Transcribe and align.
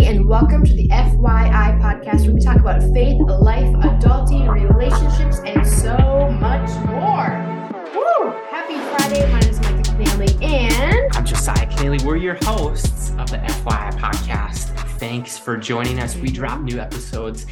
everybody, 0.00 0.18
and 0.18 0.28
welcome 0.28 0.64
to 0.64 0.74
the 0.74 0.88
FYI 0.88 1.80
podcast 1.80 2.24
where 2.24 2.34
we 2.34 2.40
talk 2.40 2.58
about 2.58 2.82
faith, 2.92 3.20
life, 3.20 3.72
adulting, 3.76 4.48
relationships, 4.52 5.40
and 5.44 5.66
so 5.66 6.30
much 6.40 6.70
more. 6.86 7.30
Woo! 7.94 8.30
Happy 8.50 8.76
Friday. 8.78 9.30
My 9.32 9.40
name 9.40 9.50
is 9.50 9.60
Micah 9.60 9.82
Kennealy, 9.82 10.42
and 10.42 11.16
I'm 11.16 11.24
Josiah 11.24 11.66
Kennealy. 11.66 12.02
We're 12.04 12.16
your 12.16 12.38
hosts 12.42 13.10
of 13.18 13.30
the 13.30 13.38
FYI 13.38 13.92
podcast. 13.98 14.76
Thanks 14.98 15.38
for 15.38 15.56
joining 15.56 15.98
us. 15.98 16.16
We 16.16 16.30
drop 16.30 16.60
new 16.60 16.78
episodes 16.78 17.46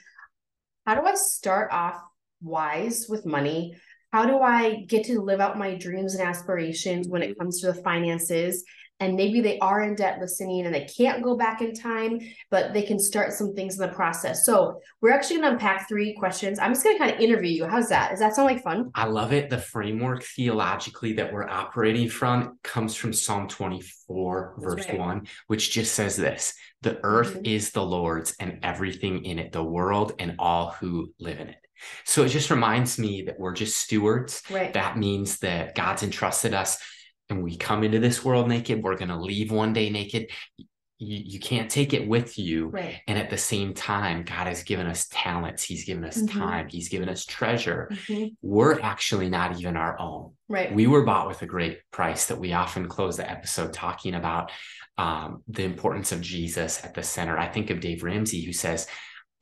How 0.86 0.94
do 0.96 1.06
I 1.06 1.14
start 1.14 1.72
off 1.72 1.96
wise 2.42 3.06
with 3.08 3.24
money? 3.26 3.74
How 4.12 4.24
do 4.24 4.38
I 4.40 4.84
get 4.86 5.04
to 5.06 5.20
live 5.20 5.40
out 5.40 5.58
my 5.58 5.74
dreams 5.74 6.14
and 6.14 6.26
aspirations 6.26 7.08
when 7.08 7.22
it 7.22 7.38
comes 7.38 7.60
to 7.60 7.66
the 7.68 7.74
finances? 7.82 8.64
And 8.98 9.14
maybe 9.14 9.40
they 9.42 9.58
are 9.58 9.82
in 9.82 9.94
debt 9.94 10.18
listening 10.20 10.64
and 10.64 10.74
they 10.74 10.84
can't 10.86 11.22
go 11.22 11.36
back 11.36 11.60
in 11.60 11.74
time, 11.74 12.18
but 12.50 12.72
they 12.72 12.82
can 12.82 12.98
start 12.98 13.32
some 13.32 13.54
things 13.54 13.78
in 13.78 13.86
the 13.86 13.94
process. 13.94 14.46
So, 14.46 14.80
we're 15.02 15.12
actually 15.12 15.36
going 15.36 15.48
to 15.50 15.52
unpack 15.52 15.86
three 15.86 16.14
questions. 16.14 16.58
I'm 16.58 16.72
just 16.72 16.82
going 16.82 16.96
to 16.96 16.98
kind 17.04 17.14
of 17.14 17.20
interview 17.20 17.50
you. 17.50 17.66
How's 17.66 17.90
that? 17.90 18.10
Does 18.10 18.20
that 18.20 18.34
sound 18.34 18.46
like 18.46 18.62
fun? 18.62 18.90
I 18.94 19.04
love 19.06 19.32
it. 19.34 19.50
The 19.50 19.58
framework 19.58 20.22
theologically 20.22 21.12
that 21.14 21.32
we're 21.32 21.48
operating 21.48 22.08
from 22.08 22.58
comes 22.62 22.94
from 22.94 23.12
Psalm 23.12 23.48
24, 23.48 24.54
That's 24.58 24.64
verse 24.74 24.88
right. 24.88 24.98
1, 24.98 25.26
which 25.48 25.70
just 25.72 25.94
says 25.94 26.16
this 26.16 26.54
The 26.82 26.98
earth 27.02 27.36
Mhm. 27.36 27.46
is 27.46 27.72
the 27.72 27.84
Lord's 27.84 28.34
and 28.40 28.60
everything 28.62 29.24
in 29.24 29.38
it, 29.38 29.52
the 29.52 29.62
world 29.64 30.12
and 30.18 30.36
all 30.38 30.70
who 30.80 31.12
live 31.18 31.40
in 31.40 31.48
it. 31.48 31.56
So 32.04 32.22
it 32.24 32.28
just 32.28 32.50
reminds 32.50 32.98
me 32.98 33.22
that 33.26 33.38
we're 33.38 33.52
just 33.52 33.76
stewards. 33.78 34.42
Right. 34.50 34.72
That 34.72 34.96
means 34.96 35.38
that 35.40 35.74
God's 35.74 36.02
entrusted 36.02 36.54
us 36.54 36.78
and 37.28 37.42
we 37.42 37.56
come 37.56 37.82
into 37.84 37.98
this 37.98 38.24
world 38.24 38.48
naked. 38.48 38.82
We're 38.82 38.96
going 38.96 39.08
to 39.08 39.20
leave 39.20 39.50
one 39.50 39.72
day 39.72 39.90
naked. 39.90 40.30
You, 40.56 40.66
you 40.98 41.40
can't 41.40 41.70
take 41.70 41.92
it 41.92 42.08
with 42.08 42.38
you. 42.38 42.68
right. 42.68 43.00
And 43.06 43.18
at 43.18 43.28
the 43.28 43.36
same 43.36 43.74
time, 43.74 44.22
God 44.24 44.46
has 44.46 44.62
given 44.62 44.86
us 44.86 45.06
talents. 45.10 45.62
He's 45.62 45.84
given 45.84 46.04
us 46.04 46.16
Mhm. 46.22 46.30
time. 46.30 46.68
He's 46.68 46.88
given 46.88 47.08
us 47.10 47.26
treasure 47.26 47.88
Mhm. 48.06 48.34
we're 48.40 48.80
actually 48.80 49.28
not 49.28 49.58
even 49.58 49.76
our 49.76 49.98
own. 50.00 50.32
Right. 50.48 50.72
We 50.74 50.86
were 50.86 51.04
bought 51.04 51.28
with 51.28 51.42
a 51.42 51.46
great 51.46 51.80
price 51.90 52.26
that 52.26 52.38
we 52.38 52.52
often 52.54 52.88
close 52.88 53.16
the 53.18 53.30
episode 53.30 53.72
talking 53.72 54.14
about 54.14 54.50
um, 54.98 55.42
the 55.46 55.64
importance 55.64 56.10
of 56.12 56.22
Jesus 56.22 56.82
at 56.82 56.94
the 56.94 57.02
center. 57.02 57.36
I 57.36 57.48
think 57.48 57.68
of 57.68 57.80
Dave 57.80 58.02
Ramsey, 58.02 58.40
who 58.42 58.54
says 58.54 58.86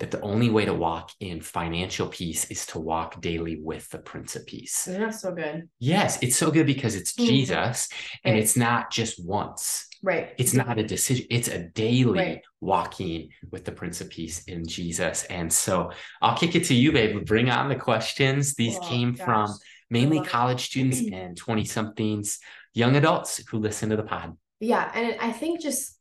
that 0.01 0.11
the 0.11 0.21
only 0.23 0.51
way 0.51 0.65
to 0.65 0.75
walk 0.75 1.11
in 1.21 1.41
financial 1.41 2.09
peace 2.09 2.51
is 2.51 2.67
to 2.67 2.81
walk 2.81 3.21
daily 3.21 3.61
with 3.63 3.89
the 3.91 3.99
Prince 3.99 4.35
of 4.35 4.45
Peace. 4.47 4.89
Isn't 4.89 5.13
so 5.13 5.33
good? 5.33 5.69
Yes, 5.79 6.19
it's 6.21 6.37
so 6.37 6.51
good 6.51 6.67
because 6.67 6.97
it's 6.97 7.13
Mhm. 7.13 7.27
Jesus 7.27 7.89
and 8.25 8.35
Right. 8.35 8.43
it's 8.43 8.57
not 8.57 8.91
just 8.91 9.25
once. 9.25 9.87
Right. 10.03 10.35
It's 10.37 10.53
not 10.53 10.79
a 10.79 10.83
decision, 10.83 11.27
it's 11.31 11.49
a 11.49 11.61
daily 11.61 12.19
Right. 12.19 12.43
walking 12.61 13.31
with 13.53 13.65
the 13.65 13.73
Prince 13.73 14.01
of 14.01 14.11
Peace 14.11 14.43
in 14.45 14.67
Jesus. 14.67 15.25
And 15.25 15.51
so 15.53 15.93
I'll 16.21 16.37
kick 16.37 16.55
it 16.57 16.65
to 16.65 16.75
you, 16.75 16.91
babe. 16.93 17.25
Bring 17.25 17.49
on 17.49 17.69
the 17.69 17.77
questions. 17.77 18.55
These 18.55 18.77
Oh, 18.79 18.89
came 18.89 19.15
gosh. 19.15 19.25
from 19.25 19.59
mainly 19.91 20.19
it. 20.19 20.27
college 20.27 20.67
students 20.67 21.01
and 21.13 21.37
20 21.37 21.65
somethings, 21.65 22.41
young 22.75 22.97
adults 22.97 23.41
who 23.49 23.59
listen 23.59 23.91
to 23.91 23.97
the 23.97 24.03
pod. 24.03 24.37
Yeah, 24.59 24.91
and 24.95 25.17
I 25.21 25.31
think 25.31 25.61
just 25.63 25.99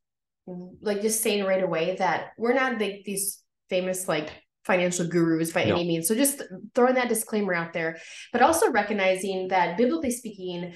like 0.81 1.01
just 1.01 1.21
saying 1.21 1.45
right 1.45 1.63
away 1.63 1.95
that 1.97 2.31
we're 2.37 2.53
not 2.53 2.79
like 2.81 3.03
these 3.05 3.39
famous 3.73 4.07
like 4.07 4.29
financial 4.65 5.07
gurus 5.07 5.51
by 5.51 5.63
No. 5.65 5.75
any 5.75 5.85
means. 5.87 6.07
So 6.07 6.13
just 6.15 6.41
throwing 6.75 6.95
that 6.95 7.09
disclaimer 7.09 7.53
out 7.53 7.73
there, 7.73 7.97
but 8.31 8.41
also 8.41 8.71
recognizing 8.71 9.47
that 9.49 9.77
biblically 9.77 10.11
speaking, 10.11 10.73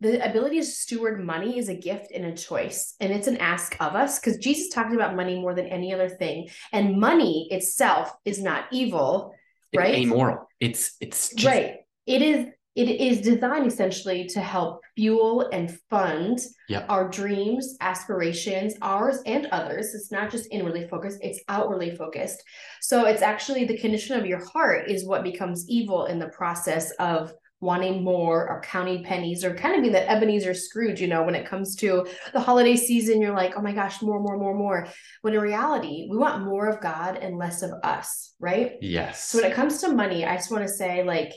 the 0.00 0.24
ability 0.30 0.58
to 0.60 0.64
steward 0.66 1.24
money 1.24 1.58
is 1.58 1.68
a 1.68 1.74
gift 1.88 2.08
and 2.14 2.24
a 2.26 2.34
choice, 2.48 2.94
and 3.00 3.12
it's 3.12 3.26
an 3.26 3.38
ask 3.38 3.76
of 3.80 3.94
us 3.94 4.18
because 4.18 4.36
Jesus 4.38 4.72
talked 4.74 4.94
about 4.94 5.16
money 5.16 5.40
more 5.40 5.54
than 5.54 5.66
any 5.66 5.92
other 5.94 6.08
thing, 6.08 6.48
and 6.72 7.00
money 7.00 7.48
itself 7.50 8.12
is 8.24 8.38
not 8.40 8.66
evil, 8.70 9.34
It's 9.72 9.80
right? 9.80 9.94
amoral. 9.94 10.46
It's 10.60 10.96
it's 11.00 11.34
just 11.34 11.46
right 11.46 11.76
it 12.06 12.22
is 12.22 12.46
it 12.74 12.88
is 12.88 13.20
designed 13.20 13.66
essentially 13.66 14.26
to 14.26 14.40
help 14.40 14.80
fuel 14.96 15.48
and 15.52 15.78
fund 15.90 16.40
Yep. 16.68 16.86
our 16.88 17.08
dreams 17.08 17.76
aspirations 17.80 18.74
ours 18.80 19.20
and 19.26 19.46
others 19.52 19.94
it's 19.94 20.10
not 20.10 20.30
just 20.30 20.48
inwardly 20.50 20.88
focused 20.88 21.18
it's 21.22 21.40
outwardly 21.48 21.94
focused 21.94 22.42
so 22.80 23.04
it's 23.06 23.22
actually 23.22 23.64
the 23.64 23.78
condition 23.78 24.18
of 24.18 24.26
your 24.26 24.44
heart 24.46 24.90
is 24.90 25.06
what 25.06 25.22
becomes 25.22 25.68
evil 25.68 26.06
in 26.06 26.18
the 26.18 26.28
process 26.28 26.90
of 26.92 27.32
wanting 27.60 28.04
more 28.04 28.48
or 28.48 28.60
counting 28.60 29.02
pennies 29.02 29.42
or 29.42 29.54
kind 29.54 29.74
of 29.74 29.80
being 29.80 29.94
that 29.94 30.10
Ebenezer 30.10 30.52
Scrooge, 30.52 31.00
you 31.00 31.06
know, 31.06 31.22
when 31.22 31.34
it 31.34 31.46
comes 31.46 31.74
to 31.76 32.06
the 32.34 32.40
holiday 32.40 32.76
season, 32.76 33.22
you're 33.22 33.32
like, 33.34 33.54
oh 33.56 33.62
my 33.62 33.72
gosh, 33.72 34.02
more, 34.02 34.20
more, 34.20 34.36
more, 34.36 34.54
more. 34.54 34.86
When 35.22 35.32
in 35.32 35.40
reality, 35.40 36.06
we 36.10 36.18
want 36.18 36.44
more 36.44 36.68
of 36.68 36.82
God 36.82 37.16
and 37.16 37.38
less 37.38 37.62
of 37.62 37.70
us, 37.82 38.34
right? 38.38 38.72
yes. 38.82 39.24
So 39.24 39.40
when 39.40 39.50
it 39.50 39.54
comes 39.54 39.80
to 39.80 39.88
money, 39.92 40.26
I 40.26 40.36
just 40.36 40.50
want 40.50 40.64
to 40.64 40.68
say, 40.68 41.04
like, 41.04 41.32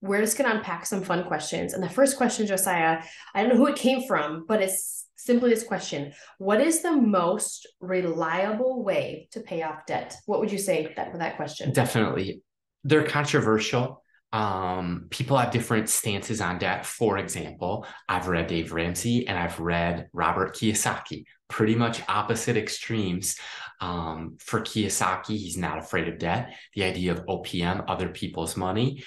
we're 0.00 0.20
just 0.20 0.38
gonna 0.38 0.54
unpack 0.54 0.86
some 0.86 1.02
fun 1.02 1.24
questions. 1.24 1.72
And 1.72 1.82
the 1.82 1.88
first 1.88 2.16
question, 2.16 2.46
Josiah, 2.46 3.02
I 3.34 3.42
don't 3.42 3.50
know 3.50 3.56
who 3.56 3.66
it 3.66 3.76
came 3.76 4.06
from, 4.06 4.44
but 4.46 4.62
it's 4.62 5.06
simply 5.16 5.50
this 5.50 5.64
question: 5.64 6.12
What 6.38 6.60
is 6.60 6.82
the 6.82 6.92
most 6.92 7.66
reliable 7.80 8.82
way 8.82 9.28
to 9.32 9.40
pay 9.40 9.62
off 9.62 9.86
debt? 9.86 10.16
What 10.26 10.40
would 10.40 10.52
you 10.52 10.58
say 10.58 10.92
that 10.96 11.12
with 11.12 11.20
that 11.20 11.36
question? 11.36 11.72
Definitely. 11.72 12.42
They're 12.84 13.06
controversial. 13.06 14.02
Um, 14.32 15.06
people 15.10 15.36
have 15.36 15.50
different 15.50 15.88
stances 15.88 16.40
on 16.40 16.58
debt. 16.58 16.86
For 16.86 17.18
example, 17.18 17.84
I've 18.08 18.28
read 18.28 18.46
Dave 18.46 18.72
Ramsey 18.72 19.26
and 19.26 19.36
I've 19.36 19.58
read 19.58 20.08
Robert 20.12 20.54
Kiyosaki, 20.54 21.24
pretty 21.48 21.74
much 21.74 22.00
opposite 22.08 22.56
extremes. 22.56 23.36
Um, 23.80 24.36
for 24.38 24.60
Kiyosaki, 24.60 25.36
he's 25.36 25.56
not 25.56 25.78
afraid 25.78 26.06
of 26.06 26.18
debt, 26.18 26.54
the 26.74 26.84
idea 26.84 27.12
of 27.12 27.26
OPM, 27.26 27.84
other 27.88 28.08
people's 28.08 28.56
money. 28.56 29.02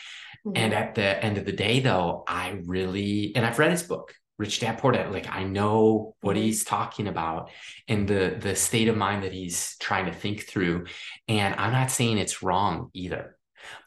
Mhm. 0.45 0.57
And 0.57 0.73
at 0.73 0.95
the 0.95 1.23
end 1.23 1.37
of 1.37 1.45
the 1.45 1.51
day, 1.53 1.79
though, 1.79 2.23
I 2.27 2.59
really, 2.65 3.33
and 3.35 3.45
I've 3.45 3.59
read 3.59 3.71
his 3.71 3.83
book, 3.83 4.13
Rich 4.37 4.59
Dad 4.61 4.79
Poor 4.79 4.91
Dad. 4.91 5.11
Like 5.11 5.27
I 5.29 5.43
know 5.43 6.15
what 6.21 6.35
Mhm. 6.35 6.41
he's 6.41 6.63
talking 6.63 7.07
about 7.07 7.49
and 7.87 8.07
the 8.07 8.35
the 8.39 8.55
state 8.55 8.87
of 8.87 8.97
mind 8.97 9.23
that 9.23 9.31
he's 9.31 9.77
trying 9.77 10.05
to 10.07 10.11
think 10.13 10.47
through. 10.47 10.85
And 11.27 11.55
I'm 11.55 11.71
not 11.71 11.91
saying 11.91 12.17
it's 12.17 12.41
wrong 12.43 12.89
either. 12.93 13.37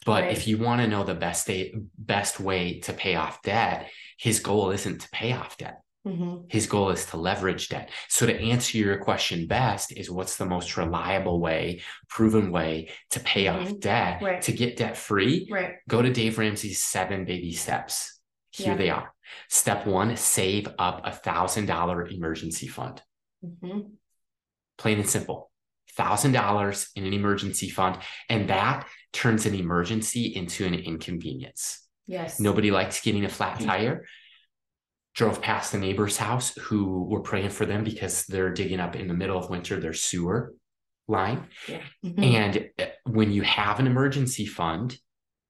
But 0.06 0.22
Right. 0.24 0.32
if 0.32 0.46
you 0.48 0.56
want 0.58 0.80
to 0.80 0.86
know 0.88 1.04
the 1.04 1.14
best 1.14 1.46
day, 1.48 1.74
best 1.98 2.40
way 2.40 2.80
to 2.80 2.92
pay 2.92 3.16
off 3.16 3.42
debt, 3.42 3.90
his 4.18 4.38
goal 4.40 4.70
isn't 4.70 5.00
to 5.02 5.08
pay 5.10 5.32
off 5.32 5.56
debt. 5.58 5.80
Mhm. 6.06 6.50
His 6.50 6.66
goal 6.68 6.90
is 6.90 7.04
to 7.06 7.16
leverage 7.16 7.68
debt. 7.68 7.90
So 8.08 8.26
to 8.26 8.34
answer 8.40 8.78
your 8.78 8.96
question 8.98 9.46
best 9.48 9.90
is 9.92 10.08
what's 10.10 10.36
the 10.36 10.46
most 10.46 10.76
reliable 10.76 11.40
way, 11.40 11.82
proven 12.08 12.52
way 12.52 12.90
to 13.10 13.20
pay 13.20 13.48
off 13.48 13.68
Mhm. 13.68 13.80
debt, 13.80 14.22
Right. 14.22 14.42
to 14.42 14.52
get 14.52 14.76
debt 14.76 14.96
free? 14.96 15.48
Right. 15.50 15.74
Go 15.88 16.02
to 16.02 16.12
Dave 16.12 16.38
Ramsey's 16.38 16.80
seven 16.82 17.24
baby 17.24 17.52
steps. 17.52 18.20
Here 18.52 18.68
Yeah. 18.68 18.76
they 18.76 18.90
are. 18.90 19.12
Step 19.48 19.86
one, 19.86 20.16
save 20.16 20.68
up 20.78 21.00
a 21.04 21.12
thousand 21.12 21.66
dollar 21.66 22.06
emergency 22.06 22.68
fund. 22.68 23.02
Mhm. 23.44 23.96
Plain 24.78 25.00
and 25.00 25.08
simple. 25.08 25.50
Thousand 25.92 26.32
dollars 26.32 26.90
in 26.94 27.04
an 27.04 27.12
emergency 27.14 27.68
fund. 27.68 27.98
And 28.28 28.48
that 28.48 28.86
turns 29.12 29.44
an 29.46 29.54
emergency 29.54 30.26
into 30.36 30.64
an 30.66 30.74
inconvenience. 30.74 31.86
Yes. 32.06 32.38
Nobody 32.38 32.70
likes 32.70 33.00
getting 33.00 33.24
a 33.24 33.28
flat 33.28 33.56
Mm-hmm. 33.58 33.66
tire. 33.66 34.06
Drove 35.16 35.40
past 35.40 35.72
the 35.72 35.78
neighbor's 35.78 36.18
house 36.18 36.54
who 36.56 37.04
were 37.04 37.20
praying 37.22 37.50
for 37.50 37.64
them 37.66 37.82
because 37.84 38.26
they're 38.26 38.52
digging 38.52 38.80
up 38.80 38.94
in 38.94 39.08
the 39.08 39.14
middle 39.14 39.38
of 39.38 39.48
winter 39.50 39.80
their 39.80 39.94
sewer 39.94 40.54
line. 41.08 41.48
Mhm. 42.04 42.22
And 42.22 42.70
uh, 42.78 42.86
when 43.04 43.32
you 43.32 43.42
have 43.42 43.80
an 43.80 43.86
emergency 43.86 44.44
fund, 44.44 44.98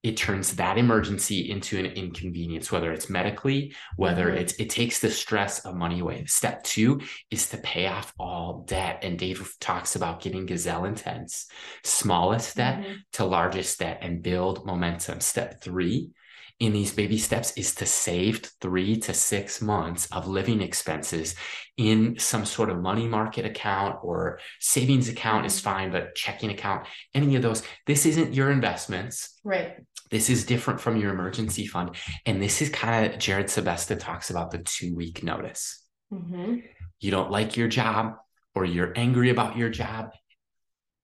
it 0.02 0.16
turns 0.16 0.54
that 0.54 0.78
emergency 0.78 1.50
into 1.50 1.76
an 1.78 1.86
inconvenience, 1.86 2.70
whether 2.70 2.92
it's 2.92 3.10
medically, 3.10 3.74
whether 3.96 4.26
Mhm. 4.26 4.36
it's 4.36 4.52
it 4.54 4.70
takes 4.70 5.00
the 5.00 5.10
stress 5.10 5.58
of 5.64 5.74
money 5.74 5.98
away. 5.98 6.24
Step 6.26 6.62
two 6.62 7.00
is 7.32 7.48
to 7.48 7.56
pay 7.56 7.88
off 7.88 8.12
all 8.20 8.64
debt. 8.68 9.00
And 9.02 9.18
Dave 9.18 9.52
talks 9.58 9.96
about 9.96 10.22
getting 10.22 10.46
gazelle 10.46 10.84
intense, 10.84 11.48
smallest 11.82 12.54
debt 12.56 12.84
Mhm. 12.84 12.96
to 13.14 13.24
largest 13.24 13.80
debt 13.80 13.98
and 14.00 14.22
build 14.22 14.64
momentum. 14.64 15.18
Step 15.20 15.60
three 15.60 16.12
in 16.58 16.72
these 16.72 16.92
baby 16.92 17.18
steps 17.18 17.52
is 17.56 17.74
to 17.74 17.84
save 17.86 18.50
three 18.62 18.96
to 18.96 19.12
six 19.12 19.60
months 19.60 20.06
of 20.10 20.26
living 20.26 20.62
expenses 20.62 21.34
in 21.76 22.18
some 22.18 22.46
sort 22.46 22.70
of 22.70 22.80
money 22.80 23.06
market 23.06 23.44
account 23.44 23.98
or 24.02 24.38
savings 24.58 25.08
account 25.08 25.44
is 25.44 25.58
Mhm. 25.60 25.62
fine, 25.62 25.92
but 25.92 26.14
checking 26.14 26.50
account, 26.50 26.86
any 27.12 27.36
of 27.36 27.42
those. 27.42 27.62
This 27.86 28.06
isn't 28.06 28.32
your 28.32 28.50
investments. 28.50 29.38
Right. 29.44 29.76
This 30.10 30.30
is 30.30 30.46
different 30.46 30.80
from 30.80 30.96
your 30.96 31.12
emergency 31.12 31.66
fund. 31.66 31.96
And 32.24 32.42
this 32.42 32.62
is 32.62 32.70
kind 32.70 33.12
of 33.12 33.18
Jared 33.18 33.46
Sebesta 33.48 33.98
talks 33.98 34.30
about 34.30 34.50
the 34.50 34.58
two 34.58 34.94
week 34.94 35.22
notice 35.22 35.82
hmm 36.10 36.58
you 37.00 37.10
don't 37.10 37.30
like 37.30 37.56
your 37.58 37.68
job 37.68 38.14
or 38.54 38.64
you're 38.64 38.92
angry 38.96 39.28
about 39.28 39.56
your 39.58 39.68
job. 39.68 40.12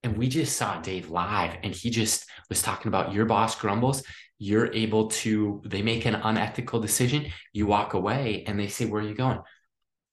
And 0.03 0.17
we 0.17 0.29
just 0.29 0.57
saw 0.57 0.81
Dave 0.81 1.11
live 1.11 1.59
and 1.63 1.75
he 1.75 1.91
just 1.91 2.25
was 2.49 2.63
talking 2.63 2.89
about 2.89 3.13
your 3.13 3.27
boss 3.27 3.55
grumbles. 3.61 4.03
You're 4.45 4.73
able 4.73 5.07
to, 5.23 5.63
they 5.65 5.83
make 5.83 6.05
an 6.05 6.17
unethical 6.17 6.81
decision. 6.81 7.27
You 7.53 7.67
walk 7.67 7.95
away 7.95 8.43
and 8.49 8.59
they 8.59 8.67
say, 8.67 8.87
Where 8.87 9.01
are 9.01 9.07
you 9.07 9.15
going? 9.15 9.39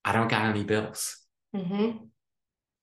I 0.04 0.12
don't 0.12 0.28
got 0.28 0.44
any 0.44 0.62
bills. 0.62 1.18
hmm 1.52 1.90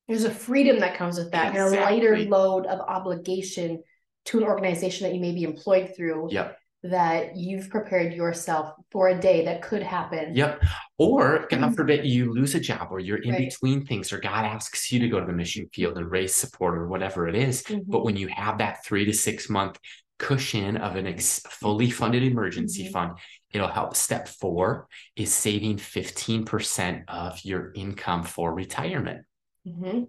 There's 0.09 0.25
a 0.25 0.29
freedom 0.47 0.79
that 0.79 0.97
comes 0.97 1.17
with 1.17 1.31
that, 1.31 1.55
and 1.55 1.73
a 1.73 1.79
lighter 1.79 2.17
load 2.17 2.65
of 2.65 2.81
obligation 2.81 3.81
to 4.25 4.37
an 4.39 4.43
organization 4.43 5.07
that 5.07 5.15
you 5.15 5.21
may 5.21 5.31
be 5.31 5.43
employed 5.43 5.93
through. 5.95 6.27
Yep. 6.31 6.57
That 6.83 7.37
you've 7.37 7.69
prepared 7.69 8.13
yourself 8.13 8.73
for 8.91 9.07
a 9.07 9.17
day 9.19 9.45
that 9.45 9.61
could 9.61 9.83
happen. 9.83 10.35
Yep. 10.35 10.61
Or 10.97 11.47
God 11.49 11.75
forbid 11.77 12.05
you 12.05 12.33
lose 12.33 12.55
a 12.55 12.59
job 12.59 12.89
or 12.91 12.99
you're 12.99 13.23
in 13.23 13.31
Right. 13.31 13.49
between 13.49 13.85
things 13.85 14.11
or 14.11 14.19
God 14.19 14.43
asks 14.45 14.91
you 14.91 14.99
to 14.99 15.07
go 15.07 15.19
to 15.21 15.25
the 15.25 15.33
mission 15.33 15.69
field 15.73 15.97
and 15.97 16.11
raise 16.11 16.35
support 16.35 16.77
or 16.77 16.87
whatever 16.87 17.27
it 17.29 17.35
is. 17.35 17.63
Mhm. 17.63 17.85
But 17.87 18.03
when 18.03 18.17
you 18.17 18.27
have 18.27 18.57
that 18.57 18.85
three 18.85 19.05
to 19.05 19.13
six 19.13 19.49
month 19.49 19.79
cushion 20.19 20.77
of 20.77 20.95
an 20.95 21.07
ex- 21.07 21.39
fully 21.49 21.89
funded 21.89 22.23
emergency 22.23 22.87
Mhm. 22.87 22.91
fund, 22.91 23.11
it'll 23.51 23.67
help. 23.67 23.95
Step 23.95 24.27
four 24.27 24.87
is 25.15 25.33
saving 25.33 25.77
15% 25.77 27.03
of 27.07 27.43
your 27.45 27.71
income 27.73 28.23
for 28.23 28.53
retirement 28.53 29.25
Mhm. 29.65 30.07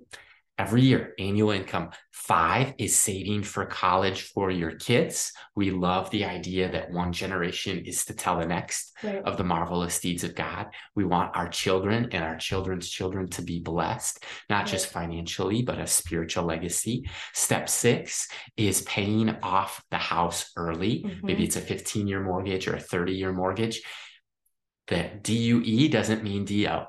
Every 0.59 0.83
year, 0.83 1.15
annual 1.19 1.53
income. 1.53 1.91
Five 2.11 2.75
is 2.79 2.97
saving 2.97 3.45
for 3.45 3.65
college 3.65 4.23
for 4.23 4.51
your 4.51 4.73
kids. 4.73 5.33
We 5.55 5.71
love 5.71 6.11
the 6.11 6.25
idea 6.25 6.71
that 6.73 6.91
one 6.91 7.13
generation 7.13 7.79
is 7.87 8.05
to 8.07 8.15
tell 8.15 8.39
the 8.39 8.47
next 8.47 8.93
Right. 9.03 9.23
of 9.23 9.37
the 9.37 9.45
marvelous 9.45 10.01
deeds 10.01 10.25
of 10.25 10.35
God. 10.35 10.67
We 10.97 11.05
want 11.05 11.37
our 11.37 11.49
children 11.49 12.09
and 12.11 12.25
our 12.25 12.37
children's 12.37 12.89
children 12.91 13.29
to 13.31 13.43
be 13.43 13.61
blessed, 13.61 14.25
not 14.51 14.67
just 14.67 14.89
financially, 14.89 15.63
but 15.63 15.79
a 15.79 15.87
spiritual 15.87 16.45
legacy. 16.45 17.09
Step 17.33 17.69
six 17.69 18.27
is 18.57 18.83
paying 18.83 19.31
off 19.43 19.85
the 19.93 19.99
house 19.99 20.51
early. 20.57 21.05
Maybe 21.23 21.43
Mhm. 21.43 21.47
it's 21.47 21.57
a 21.57 21.61
15 21.61 22.09
year 22.09 22.21
mortgage 22.23 22.67
or 22.67 22.75
a 22.75 22.81
30 22.81 23.13
year 23.13 23.33
mortgage. 23.33 23.81
The 24.89 25.11
DUE 25.23 25.89
doesn't 25.89 26.25
mean 26.25 26.45
DO. 26.45 26.87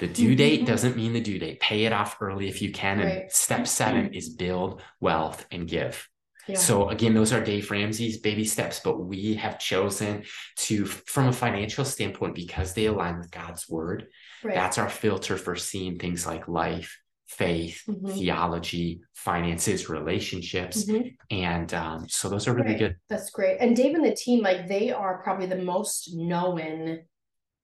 The 0.00 0.08
due 0.08 0.34
date 0.34 0.66
doesn't 0.66 0.96
mean 0.96 1.12
the 1.12 1.20
due 1.20 1.38
date. 1.38 1.60
Pay 1.60 1.84
it 1.84 1.92
off 1.92 2.16
early 2.20 2.48
if 2.48 2.60
you 2.60 2.72
can. 2.72 3.00
And 3.00 3.30
step 3.30 3.66
seven 3.66 4.12
is 4.12 4.28
build 4.30 4.82
wealth 5.00 5.46
and 5.52 5.68
give. 5.68 6.08
Yeah. 6.48 6.56
So 6.56 6.90
again, 6.90 7.14
those 7.14 7.32
are 7.32 7.42
Dave 7.42 7.70
Ramsey's 7.70 8.18
baby 8.18 8.44
steps, 8.44 8.80
but 8.84 9.00
we 9.00 9.34
have 9.34 9.58
chosen 9.58 10.24
to, 10.56 10.84
from 10.84 11.28
a 11.28 11.32
financial 11.32 11.84
standpoint, 11.86 12.34
because 12.34 12.74
they 12.74 12.86
align 12.86 13.18
with 13.18 13.30
God's 13.30 13.68
word. 13.68 14.08
right. 14.42 14.54
That's 14.54 14.76
our 14.76 14.90
filter 14.90 15.38
for 15.38 15.56
seeing 15.56 15.98
things 15.98 16.26
like 16.26 16.46
life, 16.48 16.98
faith, 17.26 17.82
Mhm. 17.88 18.12
theology, 18.12 19.00
finances, 19.14 19.88
relationships, 19.88 20.84
Mhm. 20.84 21.16
and 21.30 21.72
um, 21.72 22.06
so 22.10 22.28
those 22.28 22.46
are 22.46 22.52
really 22.52 22.72
Right. 22.72 22.78
good. 22.78 22.96
That's 23.08 23.30
great. 23.30 23.56
And 23.58 23.74
Dave 23.74 23.94
and 23.94 24.04
the 24.04 24.14
team, 24.14 24.42
like 24.42 24.68
they 24.68 24.90
are 24.90 25.22
probably 25.22 25.46
the 25.46 25.62
most 25.62 26.12
known 26.14 27.04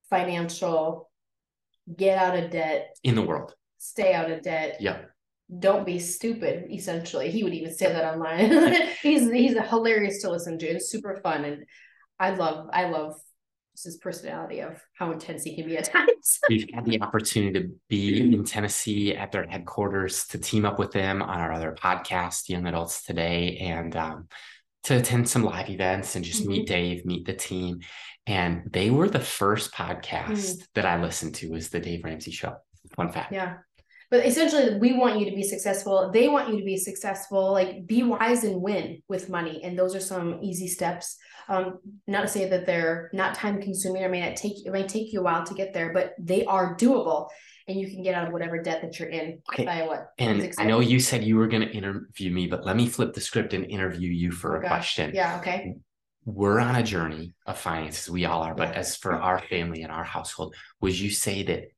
financial 0.08 1.09
get 1.96 2.18
out 2.18 2.36
of 2.36 2.50
debt, 2.50 2.96
in 3.02 3.14
the 3.14 3.22
world. 3.22 3.54
stay 3.78 4.12
out 4.14 4.30
of 4.30 4.42
debt, 4.42 4.76
Yeah. 4.80 4.98
don't 5.58 5.84
be 5.86 5.98
stupid, 5.98 6.66
essentially. 6.70 7.30
He 7.30 7.42
would 7.44 7.54
even 7.54 7.72
say 7.74 7.92
that 7.92 8.14
online. 8.14 8.50
he's 9.02 9.30
he's 9.30 9.56
hilarious 9.68 10.22
to 10.22 10.30
listen 10.30 10.58
to 10.58 10.68
and 10.70 10.82
super 10.82 11.20
fun. 11.22 11.44
And 11.44 11.64
I 12.18 12.30
love 12.30 12.68
I 12.72 12.88
love 12.88 13.14
his 13.82 13.96
personality 13.96 14.60
of 14.60 14.78
how 14.94 15.10
intense 15.10 15.42
he 15.44 15.56
can 15.56 15.66
be 15.66 15.78
at 15.78 15.84
times. 15.84 16.38
We've 16.50 16.68
had 16.74 16.84
the 16.84 17.00
opportunity 17.00 17.60
to 17.60 17.70
be 17.88 18.20
in 18.20 18.44
Tennessee 18.44 19.16
at 19.16 19.32
their 19.32 19.46
headquarters 19.46 20.26
to 20.28 20.38
team 20.38 20.66
up 20.66 20.78
with 20.78 20.92
them 20.92 21.22
on 21.22 21.40
our 21.40 21.50
other 21.52 21.72
podcast, 21.72 22.48
Young 22.50 22.66
Adults 22.66 23.04
Today, 23.04 23.56
and 23.62 23.96
um, 23.96 24.28
to 24.82 24.98
attend 24.98 25.30
some 25.30 25.44
live 25.44 25.70
events 25.70 26.14
and 26.14 26.22
just 26.24 26.44
meet 26.44 26.66
Dave, 26.68 27.06
meet 27.06 27.24
the 27.24 27.32
team. 27.32 27.80
And 28.26 28.62
they 28.72 28.90
were 28.90 29.08
the 29.08 29.20
first 29.20 29.72
podcast 29.72 30.62
that 30.74 30.86
I 30.86 31.00
listened 31.02 31.34
to 31.36 31.50
was 31.50 31.68
the 31.70 31.80
Dave 31.80 32.04
Ramsey 32.04 32.30
Show. 32.30 32.54
Fun 32.94 33.10
fact. 33.10 33.32
Yeah. 33.32 33.56
But 34.10 34.26
essentially, 34.26 34.76
we 34.78 34.92
want 34.92 35.20
you 35.20 35.30
to 35.30 35.36
be 35.36 35.42
successful. 35.44 36.10
They 36.12 36.28
want 36.28 36.48
you 36.50 36.58
to 36.58 36.64
be 36.64 36.76
successful. 36.76 37.52
Like, 37.52 37.86
be 37.86 38.02
wise 38.02 38.42
and 38.42 38.60
win 38.60 39.02
with 39.08 39.28
money. 39.28 39.62
And 39.62 39.78
those 39.78 39.94
are 39.94 40.00
some 40.00 40.40
easy 40.42 40.66
steps. 40.66 41.16
Um, 41.48 41.78
not 42.06 42.22
to 42.22 42.28
say 42.28 42.48
that 42.48 42.66
they're 42.66 43.10
not 43.12 43.34
time 43.34 43.60
consuming 43.60 44.04
or 44.04 44.08
may 44.08 44.20
not 44.20 44.36
take 44.36 44.64
it 44.64 44.70
may 44.70 44.86
take 44.86 45.12
you 45.12 45.20
a 45.20 45.22
while 45.22 45.44
to 45.44 45.54
get 45.54 45.72
there, 45.74 45.92
but 45.92 46.14
they 46.18 46.44
are 46.44 46.76
doable, 46.76 47.28
and 47.66 47.78
you 47.78 47.88
can 47.90 48.04
get 48.04 48.14
out 48.14 48.28
of 48.28 48.32
whatever 48.32 48.62
debt 48.62 48.82
that 48.82 48.98
you're 49.00 49.08
in. 49.08 49.40
Okay. 49.52 49.64
By 49.64 49.82
what? 49.82 50.10
And 50.18 50.52
I 50.58 50.64
know 50.64 50.78
you 50.78 51.00
said 51.00 51.24
you 51.24 51.36
were 51.36 51.48
going 51.48 51.62
to 51.66 51.72
interview 51.72 52.30
me, 52.32 52.46
but 52.46 52.64
let 52.64 52.76
me 52.76 52.86
flip 52.86 53.14
the 53.14 53.20
script 53.20 53.52
and 53.52 53.64
interview 53.64 54.10
you 54.10 54.30
for 54.30 54.56
Oh, 54.56 54.58
a 54.60 54.62
gosh. 54.62 54.70
question. 54.70 55.10
Yeah. 55.12 55.38
Okay. 55.40 55.74
We're 56.24 56.60
on 56.60 56.76
a 56.76 56.82
journey 56.82 57.34
of 57.46 57.58
finances. 57.58 58.10
We 58.10 58.24
all 58.26 58.42
are. 58.42 58.54
But 58.54 58.74
as 58.74 58.96
for 58.96 59.14
our 59.14 59.38
family 59.40 59.82
and 59.82 59.90
our 59.92 60.04
household, 60.04 60.54
would 60.80 60.98
you 60.98 61.10
say 61.10 61.42
that 61.44 61.72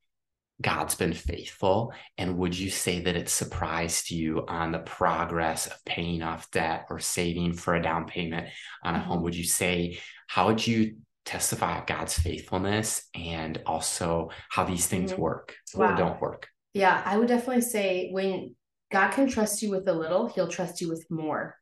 God's 0.61 0.95
been 0.95 1.13
faithful? 1.13 1.93
And 2.17 2.37
would 2.37 2.57
you 2.57 2.69
say 2.69 2.99
that 3.01 3.15
it 3.15 3.29
surprised 3.29 4.11
you 4.11 4.45
on 4.47 4.71
the 4.71 4.79
progress 4.79 5.67
of 5.67 5.83
paying 5.85 6.21
off 6.21 6.51
debt 6.51 6.85
or 6.89 6.99
saving 6.99 7.53
for 7.53 7.75
a 7.75 7.81
down 7.81 8.05
payment 8.05 8.47
on 8.83 8.95
a 8.95 8.99
home? 8.99 9.19
Mhm. 9.19 9.23
Would 9.23 9.35
you 9.35 9.45
say, 9.45 9.99
how 10.27 10.47
would 10.47 10.65
you 10.65 10.97
testify 11.25 11.79
of 11.79 11.87
God's 11.87 12.19
faithfulness 12.19 13.07
and 13.15 13.61
also 13.65 14.29
how 14.49 14.65
these 14.65 14.87
things 14.87 15.13
Mhm. 15.13 15.19
work 15.19 15.55
Wow. 15.73 15.93
or 15.93 15.97
don't 15.97 16.21
work? 16.21 16.49
Yeah, 16.73 17.01
I 17.05 17.17
would 17.17 17.29
definitely 17.29 17.61
say 17.61 18.11
when 18.11 18.55
God 18.91 19.11
can 19.11 19.27
trust 19.27 19.61
you 19.63 19.71
with 19.71 19.87
a 19.87 19.93
little, 19.93 20.27
he'll 20.27 20.49
trust 20.49 20.81
you 20.81 20.89
with 20.89 21.09
more. 21.09 21.57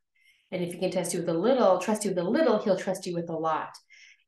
And 0.51 0.63
if 0.63 0.74
he 0.74 0.79
can 0.79 0.91
trust 0.91 1.13
you 1.13 1.20
with 1.22 1.29
a 1.29 1.34
little, 1.34 1.77
trust 1.79 2.03
you 2.03 2.12
with 2.12 2.20
a 2.20 2.29
little, 2.29 2.60
he'll 2.60 2.77
trust 2.77 3.05
you 3.05 3.15
with 3.15 3.29
a 3.29 3.36
lot. 3.36 3.70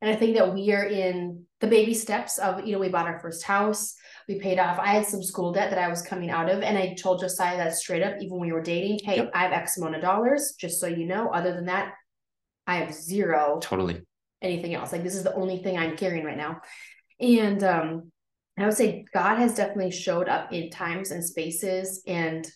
And 0.00 0.10
I 0.10 0.16
think 0.16 0.36
that 0.36 0.52
we 0.52 0.72
are 0.72 0.84
in 0.84 1.44
the 1.60 1.66
baby 1.66 1.94
steps 1.94 2.38
of, 2.38 2.66
you 2.66 2.72
know, 2.72 2.78
we 2.78 2.88
bought 2.88 3.06
our 3.06 3.20
first 3.20 3.42
house, 3.42 3.94
we 4.28 4.38
paid 4.38 4.58
off. 4.58 4.78
I 4.78 4.88
had 4.88 5.06
some 5.06 5.22
school 5.22 5.52
debt 5.52 5.70
that 5.70 5.78
I 5.78 5.88
was 5.88 6.02
coming 6.02 6.30
out 6.30 6.50
of, 6.50 6.62
and 6.62 6.76
I 6.76 6.94
told 6.94 7.20
Josiah 7.20 7.56
that 7.58 7.74
straight 7.74 8.02
up, 8.02 8.16
even 8.20 8.38
when 8.38 8.48
we 8.48 8.52
were 8.52 8.62
dating, 8.62 9.00
hey, 9.04 9.16
Yep. 9.16 9.30
I 9.34 9.42
have 9.44 9.52
X 9.52 9.78
amount 9.78 9.96
of 9.96 10.02
dollars, 10.02 10.54
just 10.58 10.80
so 10.80 10.86
you 10.86 11.06
know. 11.06 11.28
Other 11.28 11.54
than 11.54 11.66
that, 11.66 11.94
I 12.66 12.76
have 12.76 12.92
zero 12.92 13.58
Totally. 13.62 14.02
anything 14.42 14.74
else. 14.74 14.92
Like 14.92 15.02
this 15.02 15.14
is 15.14 15.24
the 15.24 15.34
only 15.34 15.62
thing 15.62 15.78
I'm 15.78 15.96
carrying 15.96 16.24
right 16.24 16.36
now. 16.36 16.60
And 17.20 17.62
um 17.62 18.12
I 18.58 18.64
would 18.66 18.74
say 18.76 19.04
God 19.12 19.36
has 19.38 19.54
definitely 19.54 19.90
showed 19.90 20.28
up 20.28 20.52
in 20.52 20.70
times 20.70 21.10
and 21.10 21.24
spaces 21.24 22.02
and 22.06 22.46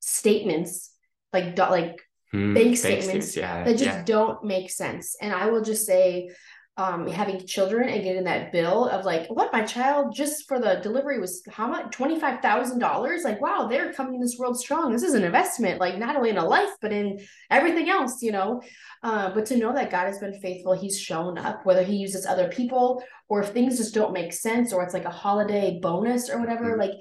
statements 0.00 0.92
like 1.32 1.56
like 1.58 2.00
Hmm, 2.32 2.54
Bank 2.54 2.66
bank 2.66 2.76
statements 2.76 3.36
yeah. 3.36 3.64
that 3.64 3.72
just 3.72 3.84
yeah. 3.84 4.02
don't 4.04 4.44
make 4.44 4.70
sense. 4.70 5.16
And 5.20 5.34
I 5.34 5.46
will 5.50 5.62
just 5.62 5.84
say 5.84 6.30
um, 6.76 7.06
having 7.08 7.44
children 7.46 7.88
and 7.88 8.02
getting 8.02 8.24
that 8.24 8.52
bill 8.52 8.88
of 8.88 9.04
like, 9.04 9.26
what 9.28 9.52
my 9.52 9.62
child 9.62 10.14
just 10.14 10.46
for 10.48 10.58
the 10.58 10.80
delivery 10.82 11.18
was 11.18 11.42
how 11.50 11.66
much 11.66 11.90
twenty 11.90 12.18
five 12.18 12.40
thousand 12.40 12.78
dollars? 12.78 13.22
Like, 13.24 13.40
wow, 13.40 13.66
they're 13.66 13.92
coming 13.92 14.14
in 14.14 14.20
this 14.20 14.38
world 14.38 14.58
strong. 14.58 14.92
This 14.92 15.02
is 15.02 15.14
an 15.14 15.24
investment, 15.24 15.80
like 15.80 15.98
not 15.98 16.16
only 16.16 16.30
in 16.30 16.38
a 16.38 16.44
life 16.44 16.70
but 16.80 16.92
in 16.92 17.18
everything 17.50 17.90
else, 17.90 18.22
you 18.22 18.32
know. 18.32 18.62
Uh, 19.02 19.34
but 19.34 19.44
to 19.46 19.56
know 19.56 19.74
that 19.74 19.90
God 19.90 20.06
has 20.06 20.18
been 20.18 20.40
faithful, 20.40 20.72
He's 20.72 20.98
shown 20.98 21.36
up, 21.36 21.66
whether 21.66 21.82
He 21.82 21.96
uses 21.96 22.24
other 22.24 22.48
people 22.48 23.02
or 23.28 23.42
if 23.42 23.50
things 23.50 23.76
just 23.76 23.94
don't 23.94 24.12
make 24.12 24.32
sense 24.32 24.72
or 24.72 24.82
it's 24.82 24.94
like 24.94 25.04
a 25.04 25.10
holiday 25.10 25.78
bonus 25.82 26.30
or 26.30 26.38
whatever, 26.38 26.70
mm-hmm. 26.70 26.80
like 26.80 26.92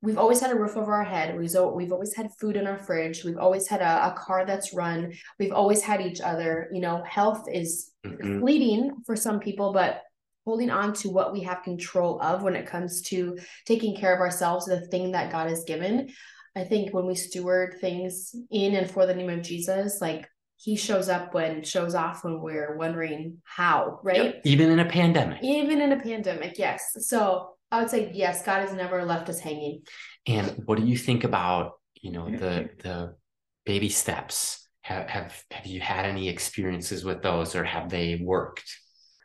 we've 0.00 0.18
always 0.18 0.40
had 0.40 0.52
a 0.52 0.56
roof 0.56 0.76
over 0.76 0.94
our 0.94 1.04
head. 1.04 1.36
We've, 1.36 1.54
we've 1.74 1.92
always 1.92 2.14
had 2.14 2.30
food 2.38 2.56
in 2.56 2.66
our 2.66 2.78
fridge. 2.78 3.24
We've 3.24 3.38
always 3.38 3.66
had 3.66 3.80
a, 3.80 4.08
a 4.08 4.14
car 4.16 4.44
that's 4.46 4.74
run. 4.74 5.12
We've 5.38 5.52
always 5.52 5.82
had 5.82 6.00
each 6.00 6.20
other. 6.20 6.68
You 6.72 6.80
know, 6.80 7.02
health 7.04 7.46
is 7.52 7.90
mm-hmm. 8.06 8.40
fleeting 8.40 8.92
for 9.04 9.16
some 9.16 9.40
people, 9.40 9.72
but 9.72 10.02
holding 10.44 10.70
on 10.70 10.94
to 10.94 11.10
what 11.10 11.32
we 11.32 11.42
have 11.42 11.62
control 11.62 12.20
of 12.22 12.42
when 12.42 12.56
it 12.56 12.66
comes 12.66 13.02
to 13.02 13.38
taking 13.66 13.96
care 13.96 14.14
of 14.14 14.20
ourselves, 14.20 14.66
the 14.66 14.80
thing 14.80 15.12
that 15.12 15.32
God 15.32 15.48
has 15.48 15.64
given. 15.64 16.08
I 16.56 16.64
think 16.64 16.94
when 16.94 17.06
we 17.06 17.14
steward 17.14 17.76
things 17.80 18.34
in 18.50 18.74
and 18.74 18.90
for 18.90 19.04
the 19.04 19.14
name 19.14 19.30
of 19.30 19.42
Jesus, 19.42 20.00
like 20.00 20.28
he 20.56 20.74
shows 20.74 21.08
up 21.08 21.34
when 21.34 21.62
shows 21.62 21.94
off 21.94 22.24
when 22.24 22.40
we're 22.40 22.76
wondering 22.76 23.38
how, 23.44 24.00
right? 24.02 24.24
Yep. 24.24 24.40
Even 24.44 24.70
in 24.70 24.80
a 24.80 24.88
pandemic. 24.88 25.38
Even 25.42 25.80
in 25.80 25.92
a 25.92 26.00
pandemic, 26.00 26.58
yes. 26.58 26.82
So 27.00 27.50
I 27.70 27.80
would 27.80 27.90
say 27.90 28.10
yes, 28.14 28.44
God 28.44 28.60
has 28.60 28.72
never 28.72 29.04
left 29.04 29.28
us 29.28 29.40
hanging. 29.40 29.82
And 30.26 30.62
what 30.64 30.78
do 30.78 30.86
you 30.86 30.96
think 30.96 31.24
about, 31.24 31.72
you 32.00 32.12
know, 32.12 32.30
the 32.30 32.70
the 32.82 33.14
baby 33.66 33.88
steps? 33.88 34.66
Have 34.82 35.08
have 35.08 35.44
have 35.50 35.66
you 35.66 35.80
had 35.80 36.06
any 36.06 36.28
experiences 36.28 37.04
with 37.04 37.22
those 37.22 37.54
or 37.54 37.64
have 37.64 37.90
they 37.90 38.20
worked? 38.22 38.64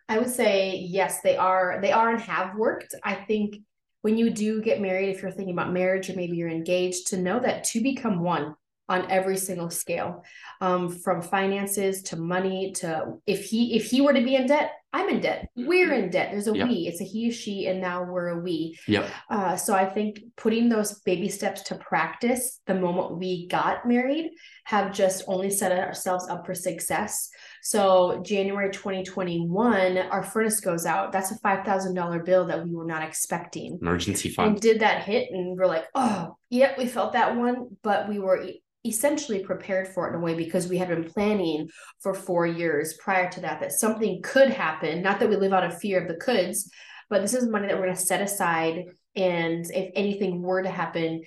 I 0.09 0.17
would 0.17 0.29
say 0.29 0.75
yes, 0.77 1.21
they 1.21 1.37
are 1.37 1.79
they 1.81 1.91
are 1.91 2.09
and 2.09 2.21
have 2.21 2.55
worked. 2.55 2.93
I 3.03 3.15
think 3.15 3.57
when 4.01 4.17
you 4.17 4.29
do 4.29 4.61
get 4.61 4.81
married, 4.81 5.09
if 5.09 5.21
you're 5.21 5.31
thinking 5.31 5.53
about 5.53 5.71
marriage 5.71 6.09
or 6.09 6.15
maybe 6.15 6.35
you're 6.35 6.49
engaged, 6.49 7.07
to 7.07 7.17
know 7.17 7.39
that 7.39 7.63
to 7.65 7.81
become 7.81 8.19
one 8.19 8.55
on 8.89 9.09
every 9.09 9.37
single 9.37 9.69
scale 9.69 10.23
um, 10.59 10.89
from 10.89 11.21
finances 11.21 12.01
to 12.03 12.17
money 12.17 12.73
to 12.73 13.13
if 13.25 13.45
he 13.45 13.75
if 13.75 13.85
he 13.85 14.01
were 14.01 14.13
to 14.13 14.23
be 14.23 14.35
in 14.35 14.47
debt 14.47 14.71
i'm 14.93 15.09
in 15.09 15.19
debt. 15.19 15.49
We're 15.55 15.91
in 15.93 16.09
debt. 16.09 16.29
There's 16.31 16.47
a 16.47 16.55
yep. 16.55 16.67
we. 16.67 16.87
It's 16.87 17.01
a 17.01 17.03
he 17.03 17.31
she 17.31 17.67
and 17.67 17.81
now 17.81 18.03
we're 18.03 18.27
a 18.29 18.39
we. 18.39 18.77
Yep. 18.87 19.09
Uh, 19.29 19.55
so 19.55 19.73
i 19.73 19.85
think 19.85 20.19
putting 20.37 20.69
those 20.69 20.99
baby 21.01 21.29
steps 21.29 21.63
to 21.63 21.75
practice 21.75 22.59
the 22.67 22.75
moment 22.75 23.17
we 23.17 23.47
got 23.47 23.87
married 23.87 24.31
have 24.65 24.93
just 24.93 25.23
only 25.27 25.49
set 25.49 25.71
ourselves 25.71 26.27
up 26.29 26.45
for 26.45 26.53
success. 26.53 27.29
So 27.61 28.21
january 28.25 28.71
2021 28.71 29.97
our 29.97 30.23
furnace 30.23 30.59
goes 30.59 30.85
out. 30.85 31.11
That's 31.11 31.31
a 31.31 31.39
$5000 31.39 32.25
bill 32.25 32.45
that 32.45 32.63
we 32.63 32.71
were 32.71 32.85
not 32.85 33.03
expecting. 33.03 33.79
Emergency 33.81 34.29
fund. 34.29 34.51
and 34.51 34.61
did 34.61 34.81
that 34.81 35.03
hit 35.03 35.29
and 35.31 35.57
we're 35.57 35.65
like 35.65 35.85
oh 35.95 36.37
yeah 36.49 36.73
we 36.77 36.85
felt 36.85 37.13
that 37.13 37.35
one 37.35 37.77
but 37.81 38.07
we 38.07 38.19
were 38.19 38.45
essentially 38.85 39.39
prepared 39.39 39.87
for 39.87 40.07
it 40.07 40.09
in 40.09 40.15
a 40.15 40.23
way 40.23 40.33
because 40.33 40.67
we 40.67 40.77
had 40.77 40.89
been 40.89 41.05
planning 41.05 41.69
for 42.01 42.13
four 42.13 42.45
years 42.45 42.95
prior 42.95 43.29
to 43.29 43.39
that 43.41 43.59
that 43.61 43.71
something 43.71 44.21
could 44.21 44.49
happen. 44.49 45.01
Not 45.01 45.19
that 45.19 45.29
we 45.29 45.37
live 45.37 45.53
out 45.53 45.63
of 45.63 45.79
fear 45.79 46.01
of 46.01 46.07
the 46.07 46.15
coulds 46.15 46.69
but 47.09 47.21
this 47.21 47.33
is 47.35 47.47
money 47.47 47.67
that 47.67 47.77
we're 47.77 47.85
going 47.85 47.95
to 47.95 48.01
set 48.01 48.21
aside. 48.21 48.85
And 49.15 49.65
if 49.69 49.91
anything 49.95 50.41
were 50.41 50.63
to 50.63 50.69
happen 50.69 51.23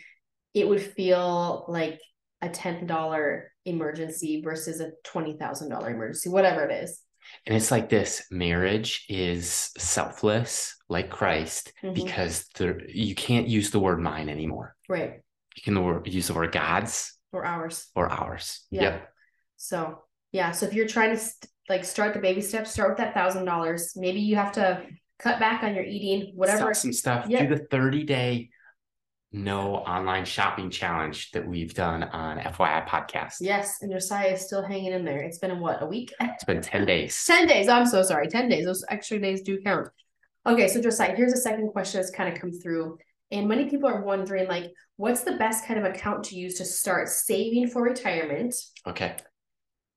it 0.55 0.67
would 0.67 0.81
feel 0.81 1.67
like 1.69 2.01
a 2.41 2.49
$10 2.49 3.43
emergency 3.67 4.41
versus 4.43 4.81
a 4.81 4.93
$20000 5.07 5.91
emergency 5.91 6.31
whatever 6.31 6.65
it 6.65 6.83
is. 6.83 7.03
And 7.45 7.57
it's 7.57 7.71
like 7.71 7.89
this 7.89 8.25
marriage 8.31 9.05
is 9.09 9.71
selfless 9.77 10.77
like 10.89 11.11
christ 11.11 11.73
mm-hmm. 11.83 11.95
because 11.95 12.47
there, 12.57 12.81
you 12.89 13.15
can't 13.15 13.49
use 13.49 13.71
the 13.71 13.81
word 13.81 14.01
mine 14.01 14.29
anymore. 14.29 14.75
Right. 14.89 15.21
You 15.57 15.63
can 15.63 16.03
use 16.05 16.29
the 16.29 16.35
word 16.35 16.53
god's 16.53 17.16
or 17.37 17.45
ours. 17.45 17.89
Or 17.95 18.11
hours. 18.11 18.67
Yeah. 18.71 18.83
Yep. 18.83 19.09
So 19.57 20.03
yeah. 20.33 20.51
So 20.53 20.67
if 20.67 20.75
you're 20.75 20.89
trying 20.89 21.11
to 21.11 21.19
st- 21.19 21.51
like 21.69 21.85
start 21.85 22.15
the 22.15 22.21
baby 22.21 22.41
steps, 22.41 22.73
start 22.73 22.91
with 22.91 22.99
that 22.99 23.15
thousand 23.15 23.45
dollars. 23.45 23.93
Maybe 23.97 24.21
you 24.21 24.37
have 24.37 24.53
to 24.53 24.83
cut 25.19 25.39
back 25.39 25.63
on 25.63 25.75
your 25.75 25.85
eating, 25.85 26.33
whatever. 26.35 26.59
Stop 26.59 26.77
some 26.77 26.93
stuff. 26.93 27.27
Yep. 27.29 27.49
Do 27.49 27.55
the 27.57 27.65
30 27.67 28.05
day 28.05 28.51
no 29.33 29.77
online 29.77 30.25
shopping 30.25 30.71
challenge 30.71 31.31
that 31.33 31.47
we've 31.47 31.75
done 31.75 32.05
on 32.05 32.39
FYI 32.39 32.87
podcast. 32.87 33.37
Yes, 33.41 33.79
and 33.83 33.93
Josiah 33.93 34.33
is 34.33 34.41
still 34.41 34.63
hanging 34.63 34.93
in 34.93 35.05
there. 35.05 35.19
It's 35.19 35.39
been 35.39 35.51
a, 35.51 35.57
what 35.57 35.83
a 35.83 35.87
week. 35.87 36.13
It's 36.21 36.45
been 36.45 36.63
ten 36.63 36.87
days. 36.87 37.23
ten 37.27 37.47
days. 37.47 37.69
I'm 37.69 37.87
so 37.87 38.03
sorry. 38.03 38.29
Ten 38.29 38.49
days. 38.49 38.65
Those 38.65 38.85
extra 38.89 39.19
days 39.19 39.43
do 39.43 39.61
count. 39.61 39.89
Okay, 40.47 40.69
so 40.69 40.81
Josiah, 40.81 41.15
here's 41.15 41.33
a 41.33 41.39
second 41.41 41.69
question 41.69 42.01
that's 42.01 42.13
kind 42.13 42.33
of 42.33 42.41
come 42.41 42.53
through. 42.53 42.99
And 43.31 43.49
many 43.49 43.69
people 43.69 43.89
are 43.89 44.03
wondering, 44.03 44.47
like, 44.49 44.73
what's 44.97 45.23
the 45.23 45.37
best 45.37 45.67
kind 45.67 45.79
of 45.79 45.85
account 45.85 46.25
to 46.25 46.37
use 46.37 46.55
to 46.59 46.65
start 46.65 47.09
saving 47.09 47.69
for 47.69 47.83
retirement? 47.83 48.55
Okay. 48.87 49.17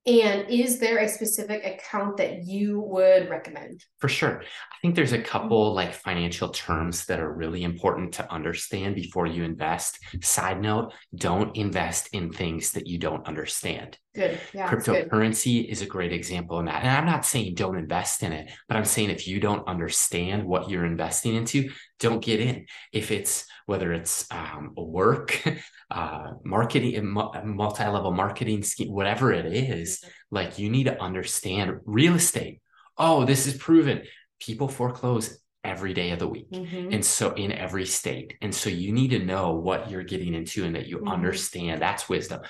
And 0.10 0.50
is 0.50 0.80
there 0.80 0.98
a 0.98 1.08
specific 1.08 1.64
account 1.64 2.18
that 2.18 2.44
you 2.44 2.80
would 2.80 3.30
recommend? 3.30 3.86
For 4.00 4.08
sure. 4.08 4.42
I 4.42 4.76
think 4.82 4.96
there's 4.96 5.14
a 5.14 5.22
couple 5.22 5.74
like 5.76 5.94
financial 5.94 6.50
terms 6.50 7.06
that 7.06 7.20
are 7.20 7.32
really 7.32 7.64
important 7.64 8.14
to 8.14 8.32
understand 8.32 8.96
before 8.96 9.28
you 9.28 9.44
invest. 9.44 10.00
Side 10.22 10.62
note, 10.62 10.94
don't 11.14 11.56
invest 11.56 12.10
in 12.14 12.32
things 12.32 12.72
that 12.72 12.88
you 12.88 12.98
don't 12.98 13.28
understand. 13.28 14.00
Good. 14.16 14.40
Yeah, 14.52 14.68
Cryptocurrency 14.68 15.62
good. 15.62 15.72
is 15.72 15.84
a 15.84 15.86
great 15.86 16.12
example 16.12 16.60
in 16.60 16.66
that. 16.66 16.82
And 16.84 16.90
I'm 16.90 17.06
not 17.06 17.26
saying 17.26 17.54
don't 17.54 17.78
invest 17.78 18.24
in 18.24 18.34
it, 18.34 18.52
but 18.68 18.78
I'm 18.78 18.86
saying 18.86 19.12
if 19.12 19.28
you 19.28 19.40
don't 19.40 19.68
understand 19.68 20.44
what 20.44 20.72
you're 20.72 20.86
investing 20.86 21.36
into, 21.36 21.70
don't 22.00 22.24
get 22.24 22.40
in. 22.40 22.66
If 22.92 23.12
it's 23.12 23.46
whether 23.70 23.94
it's 23.94 24.26
um, 24.32 24.74
work, 24.76 25.44
uh, 25.92 26.32
marketing, 26.44 27.08
multi-level 27.08 28.12
marketing 28.12 28.64
scheme, 28.64 28.92
whatever 28.92 29.32
it 29.32 29.46
is, 29.46 30.04
like 30.32 30.58
you 30.58 30.72
need 30.72 30.86
to 30.86 31.00
understand 31.00 31.80
real 31.86 32.16
estate. 32.16 32.62
Oh, 32.98 33.26
this 33.26 33.46
is 33.46 33.56
proven. 33.58 34.02
People 34.40 34.70
foreclose 34.70 35.38
every 35.64 35.94
day 35.94 36.10
of 36.10 36.18
the 36.18 36.28
week. 36.28 36.50
Mm-hmm. 36.50 36.94
And 36.94 37.06
so 37.06 37.32
in 37.34 37.52
every 37.52 37.86
state. 37.86 38.38
And 38.42 38.54
so 38.54 38.72
you 38.72 38.92
need 38.92 39.10
to 39.10 39.20
know 39.20 39.54
what 39.54 39.92
you're 39.92 40.04
getting 40.04 40.34
into 40.34 40.66
and 40.66 40.76
that 40.76 40.88
you 40.88 40.98
mm-hmm. 40.98 41.08
understand. 41.08 41.80
That's 41.80 42.10
wisdom. 42.10 42.42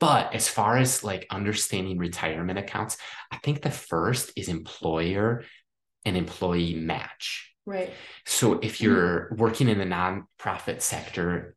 But 0.00 0.34
as 0.34 0.48
far 0.48 0.78
as 0.78 1.04
like 1.04 1.26
understanding 1.30 1.98
retirement 1.98 2.58
accounts, 2.58 2.96
I 3.30 3.36
think 3.36 3.60
the 3.60 3.70
first 3.70 4.32
is 4.36 4.48
employer 4.48 5.44
and 6.06 6.16
employee 6.16 6.74
match. 6.74 7.51
Right. 7.64 7.92
So 8.26 8.54
if 8.54 8.76
mm-hmm. 8.76 8.84
you're 8.84 9.20
mm-hmm. 9.30 9.36
working 9.36 9.68
in 9.68 9.78
the 9.78 9.84
nonprofit 9.84 10.82
sector, 10.82 11.54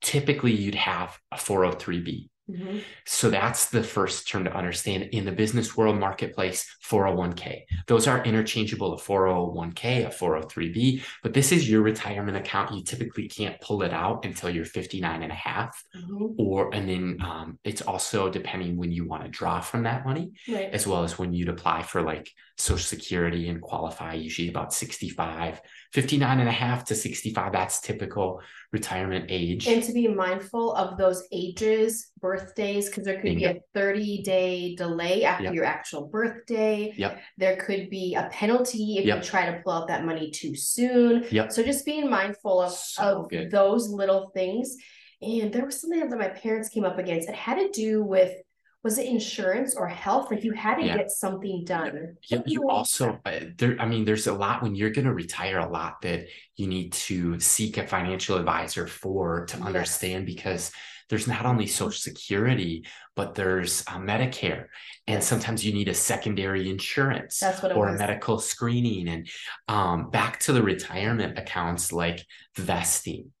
typically 0.00 0.52
you'd 0.52 0.74
have 0.74 1.18
a 1.32 1.36
403b. 1.36 2.28
Mm-hmm. 2.50 2.78
So 3.06 3.30
that's 3.30 3.66
the 3.66 3.82
first 3.82 4.28
term 4.28 4.44
to 4.44 4.54
understand 4.54 5.04
in 5.12 5.24
the 5.24 5.32
business 5.32 5.76
world 5.76 5.98
marketplace 5.98 6.66
401k. 6.84 7.64
Those 7.86 8.06
are 8.06 8.24
interchangeable 8.24 8.94
a 8.94 8.98
401k, 8.98 10.06
a 10.06 10.10
403b, 10.10 11.02
but 11.22 11.34
this 11.34 11.52
is 11.52 11.68
your 11.68 11.82
retirement 11.82 12.36
account. 12.36 12.74
You 12.74 12.82
typically 12.82 13.28
can't 13.28 13.60
pull 13.60 13.82
it 13.82 13.92
out 13.92 14.24
until 14.24 14.50
you're 14.50 14.64
59 14.64 15.22
and 15.22 15.32
a 15.32 15.34
half. 15.34 15.82
Mm-hmm. 15.96 16.26
Or, 16.38 16.74
and 16.74 16.88
then 16.88 17.18
um, 17.20 17.58
it's 17.64 17.82
also 17.82 18.30
depending 18.30 18.76
when 18.76 18.92
you 18.92 19.06
want 19.06 19.24
to 19.24 19.28
draw 19.28 19.60
from 19.60 19.82
that 19.82 20.06
money, 20.06 20.32
right. 20.48 20.70
as 20.72 20.86
well 20.86 21.04
as 21.04 21.18
when 21.18 21.32
you'd 21.32 21.48
apply 21.48 21.82
for 21.82 22.02
like 22.02 22.30
Social 22.56 22.78
Security 22.78 23.48
and 23.48 23.60
qualify, 23.60 24.14
usually 24.14 24.48
about 24.48 24.72
65, 24.72 25.60
59 25.92 26.40
and 26.40 26.48
a 26.48 26.52
half 26.52 26.84
to 26.86 26.94
65. 26.94 27.52
That's 27.52 27.80
typical 27.80 28.40
retirement 28.72 29.26
age. 29.30 29.66
And 29.66 29.82
to 29.82 29.92
be 29.92 30.06
mindful 30.06 30.74
of 30.74 30.98
those 30.98 31.26
ages, 31.32 32.10
birthdays, 32.20 32.88
because 32.88 33.04
there 33.04 33.14
could 33.14 33.24
Bingo. 33.24 33.52
be 33.54 33.58
a 33.58 33.62
30 33.74 34.22
day 34.22 34.74
delay 34.76 35.24
after 35.24 35.44
yep. 35.44 35.54
your 35.54 35.64
actual 35.64 36.08
birthday. 36.08 36.92
Yep. 36.96 37.20
There 37.38 37.56
could 37.56 37.88
be 37.88 38.14
a 38.14 38.28
penalty 38.30 38.98
if 38.98 39.06
yep. 39.06 39.18
you 39.18 39.22
try 39.24 39.50
to 39.50 39.62
pull 39.62 39.72
out 39.72 39.88
that 39.88 40.04
money 40.04 40.30
too 40.30 40.54
soon. 40.54 41.24
Yep. 41.30 41.52
So 41.52 41.62
just 41.62 41.86
being 41.86 42.10
mindful 42.10 42.60
of, 42.60 42.72
so 42.72 43.28
of 43.32 43.50
those 43.50 43.88
little 43.88 44.30
things. 44.34 44.76
And 45.22 45.52
there 45.52 45.64
was 45.64 45.80
something 45.80 46.08
that 46.08 46.18
my 46.18 46.28
parents 46.28 46.68
came 46.68 46.84
up 46.84 46.98
against. 46.98 47.28
It 47.28 47.34
had 47.34 47.56
to 47.56 47.70
do 47.70 48.04
with 48.04 48.32
was 48.88 48.96
it 48.96 49.04
insurance 49.04 49.76
or 49.76 49.86
health? 49.86 50.30
Like 50.30 50.42
you 50.42 50.52
had 50.52 50.76
to 50.76 50.86
yeah. 50.86 50.96
get 50.96 51.10
something 51.10 51.62
done. 51.66 52.16
Yeah, 52.22 52.40
you 52.46 52.70
also 52.70 53.20
uh, 53.26 53.40
there. 53.58 53.76
I 53.78 53.84
mean, 53.84 54.06
there's 54.06 54.26
a 54.26 54.32
lot 54.32 54.62
when 54.62 54.74
you're 54.74 54.88
going 54.88 55.04
to 55.04 55.12
retire. 55.12 55.58
A 55.58 55.68
lot 55.68 56.00
that 56.00 56.28
you 56.56 56.66
need 56.66 56.94
to 56.94 57.38
seek 57.38 57.76
a 57.76 57.86
financial 57.86 58.38
advisor 58.38 58.86
for 58.86 59.44
to 59.44 59.58
yes. 59.58 59.66
understand 59.66 60.24
because 60.24 60.72
there's 61.10 61.28
not 61.28 61.44
only 61.44 61.66
Social 61.66 62.00
Security, 62.00 62.86
but 63.14 63.34
there's 63.34 63.82
uh, 63.88 63.98
Medicare, 63.98 64.68
and 65.06 65.22
sometimes 65.22 65.66
you 65.66 65.74
need 65.74 65.88
a 65.88 65.94
secondary 65.94 66.70
insurance 66.70 67.42
or 67.74 67.88
a 67.88 67.98
medical 67.98 68.38
screening. 68.38 69.06
And 69.08 69.28
um, 69.68 70.08
back 70.08 70.40
to 70.40 70.54
the 70.54 70.62
retirement 70.62 71.38
accounts, 71.38 71.92
like 71.92 72.24
vesting. 72.56 73.32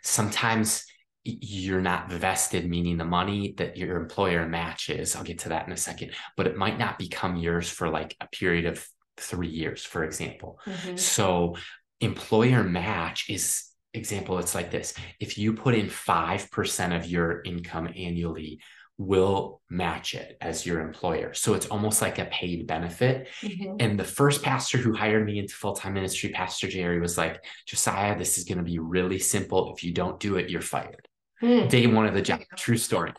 Sometimes 0.00 0.86
you're 1.24 1.80
not 1.80 2.10
vested, 2.10 2.68
meaning 2.68 2.98
the 2.98 3.04
money 3.04 3.54
that 3.56 3.76
your 3.76 3.96
employer 3.96 4.46
matches. 4.46 5.16
I'll 5.16 5.24
get 5.24 5.40
to 5.40 5.48
that 5.50 5.66
in 5.66 5.72
a 5.72 5.76
second, 5.76 6.12
but 6.36 6.46
it 6.46 6.56
might 6.56 6.78
not 6.78 6.98
become 6.98 7.36
yours 7.36 7.68
for 7.68 7.88
like 7.88 8.14
a 8.20 8.26
period 8.26 8.66
of 8.66 8.86
three 9.16 9.48
years, 9.48 9.84
for 9.84 10.04
example. 10.04 10.60
Mhm. 10.66 10.98
So 10.98 11.56
employer 12.00 12.62
match 12.62 13.30
is 13.30 13.64
example, 13.94 14.38
it's 14.38 14.54
like 14.54 14.70
this. 14.70 14.92
If 15.20 15.38
you 15.38 15.54
put 15.54 15.74
in 15.74 15.88
5% 15.88 16.92
of 16.92 17.06
your 17.06 17.42
income 17.42 17.88
annually, 17.96 18.60
will 18.96 19.60
match 19.68 20.14
it 20.14 20.36
as 20.40 20.64
your 20.64 20.80
employer. 20.80 21.34
So 21.34 21.54
it's 21.54 21.66
almost 21.66 22.00
like 22.00 22.18
a 22.18 22.26
paid 22.26 22.66
benefit. 22.66 23.28
Mhm. 23.40 23.76
And 23.80 23.98
the 23.98 24.04
first 24.04 24.42
pastor 24.42 24.78
who 24.78 24.94
hired 24.94 25.26
me 25.26 25.38
into 25.38 25.54
full 25.54 25.74
time 25.74 25.94
ministry, 25.94 26.30
Pastor 26.30 26.68
Jerry, 26.68 27.00
was 27.00 27.18
like, 27.18 27.44
Josiah, 27.66 28.16
this 28.16 28.38
is 28.38 28.44
going 28.44 28.58
to 28.58 28.64
be 28.64 28.78
really 28.78 29.18
simple. 29.18 29.74
If 29.76 29.82
you 29.82 29.92
don't 29.92 30.20
do 30.20 30.36
it, 30.36 30.48
you're 30.48 30.60
fired. 30.60 31.08
Hmm. 31.40 31.68
Day 31.68 31.86
one 31.86 32.06
of 32.06 32.14
the 32.14 32.22
job, 32.22 32.40
true 32.56 32.76
story. 32.78 33.12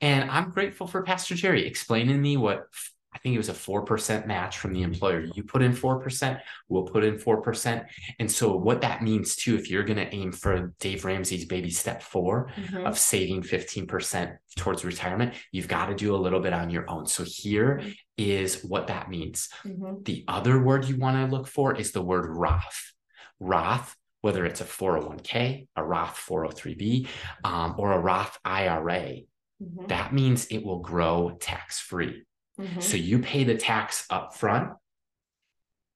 And 0.00 0.30
I'm 0.30 0.50
grateful 0.50 0.86
for 0.86 1.02
Pastor 1.02 1.34
Jerry 1.34 1.66
explaining 1.66 2.14
to 2.14 2.20
me 2.20 2.36
what 2.36 2.66
I 3.14 3.18
think 3.18 3.34
it 3.34 3.38
was 3.38 3.50
a 3.50 3.54
4% 3.54 4.26
match 4.26 4.56
from 4.56 4.72
the 4.72 4.82
employer. 4.82 5.26
You 5.34 5.42
put 5.44 5.60
in 5.60 5.72
4%, 5.72 6.40
we'll 6.68 6.84
put 6.84 7.04
in 7.04 7.18
4%. 7.18 7.84
And 8.18 8.30
so, 8.30 8.56
what 8.56 8.80
that 8.80 9.02
means 9.02 9.36
too, 9.36 9.54
if 9.54 9.68
you're 9.70 9.84
going 9.84 9.98
to 9.98 10.14
aim 10.14 10.32
for 10.32 10.72
Dave 10.80 11.04
Ramsey's 11.04 11.44
baby 11.44 11.68
step 11.70 12.02
4 12.02 12.50
Mhm. 12.56 12.86
of 12.86 12.98
saving 12.98 13.42
15% 13.42 14.38
towards 14.56 14.84
retirement, 14.84 15.34
you've 15.50 15.68
got 15.68 15.86
to 15.86 15.94
do 15.94 16.14
a 16.14 16.16
little 16.16 16.40
bit 16.40 16.54
on 16.54 16.70
your 16.70 16.88
own. 16.90 17.06
So, 17.06 17.24
here 17.26 17.82
is 18.16 18.64
what 18.64 18.86
that 18.86 19.10
means. 19.10 19.50
Mhm. 19.64 20.04
The 20.06 20.24
other 20.26 20.58
word 20.62 20.86
you 20.86 20.96
want 20.96 21.16
to 21.18 21.34
look 21.36 21.46
for 21.48 21.74
is 21.76 21.92
the 21.92 22.02
word 22.02 22.26
Roth. 22.26 22.92
Roth, 23.40 23.94
whether 24.22 24.44
it's 24.46 24.60
a 24.60 24.64
401k, 24.64 25.68
a 25.76 25.84
Roth 25.84 26.16
403b, 26.16 27.08
um, 27.44 27.74
or 27.76 27.92
a 27.92 27.98
Roth 27.98 28.38
IRA, 28.44 29.26
Mhm. 29.60 29.88
that 29.88 30.12
means 30.12 30.46
it 30.46 30.64
will 30.64 30.80
grow 30.80 31.36
tax 31.40 31.78
free. 31.78 32.24
Mhm. 32.58 32.82
So 32.82 32.96
you 32.96 33.18
pay 33.18 33.44
the 33.44 33.56
tax 33.56 34.06
up 34.10 34.34
front 34.34 34.72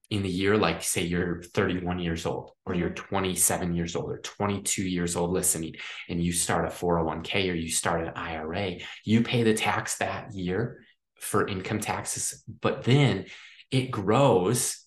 in 0.09 0.23
the 0.23 0.28
year, 0.28 0.56
like 0.56 0.83
say 0.83 1.02
you're 1.02 1.42
31 1.42 1.99
years 1.99 2.26
old, 2.26 2.52
or 2.64 2.75
you're 2.75 2.90
27 2.90 3.75
years 3.75 3.97
old, 3.97 4.11
or 4.11 4.18
22 4.18 4.85
years 4.85 5.16
old 5.16 5.33
listening, 5.33 5.75
and 6.09 6.23
you 6.23 6.33
start 6.33 6.64
a 6.64 6.71
401k 6.71 7.50
or 7.50 7.54
you 7.54 7.68
start 7.71 8.06
an 8.06 8.12
IRA, 8.14 8.80
you 9.04 9.23
pay 9.23 9.42
the 9.42 9.54
tax 9.54 9.99
that 9.99 10.33
year 10.33 10.85
for 11.16 11.49
income 11.49 11.80
taxes, 11.80 12.45
but 12.61 12.85
then 12.85 13.26
it 13.73 13.90
grows 13.90 14.85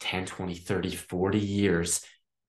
10, 0.00 0.26
20, 0.26 0.54
30, 0.54 0.94
40 0.94 1.38
years 1.38 2.04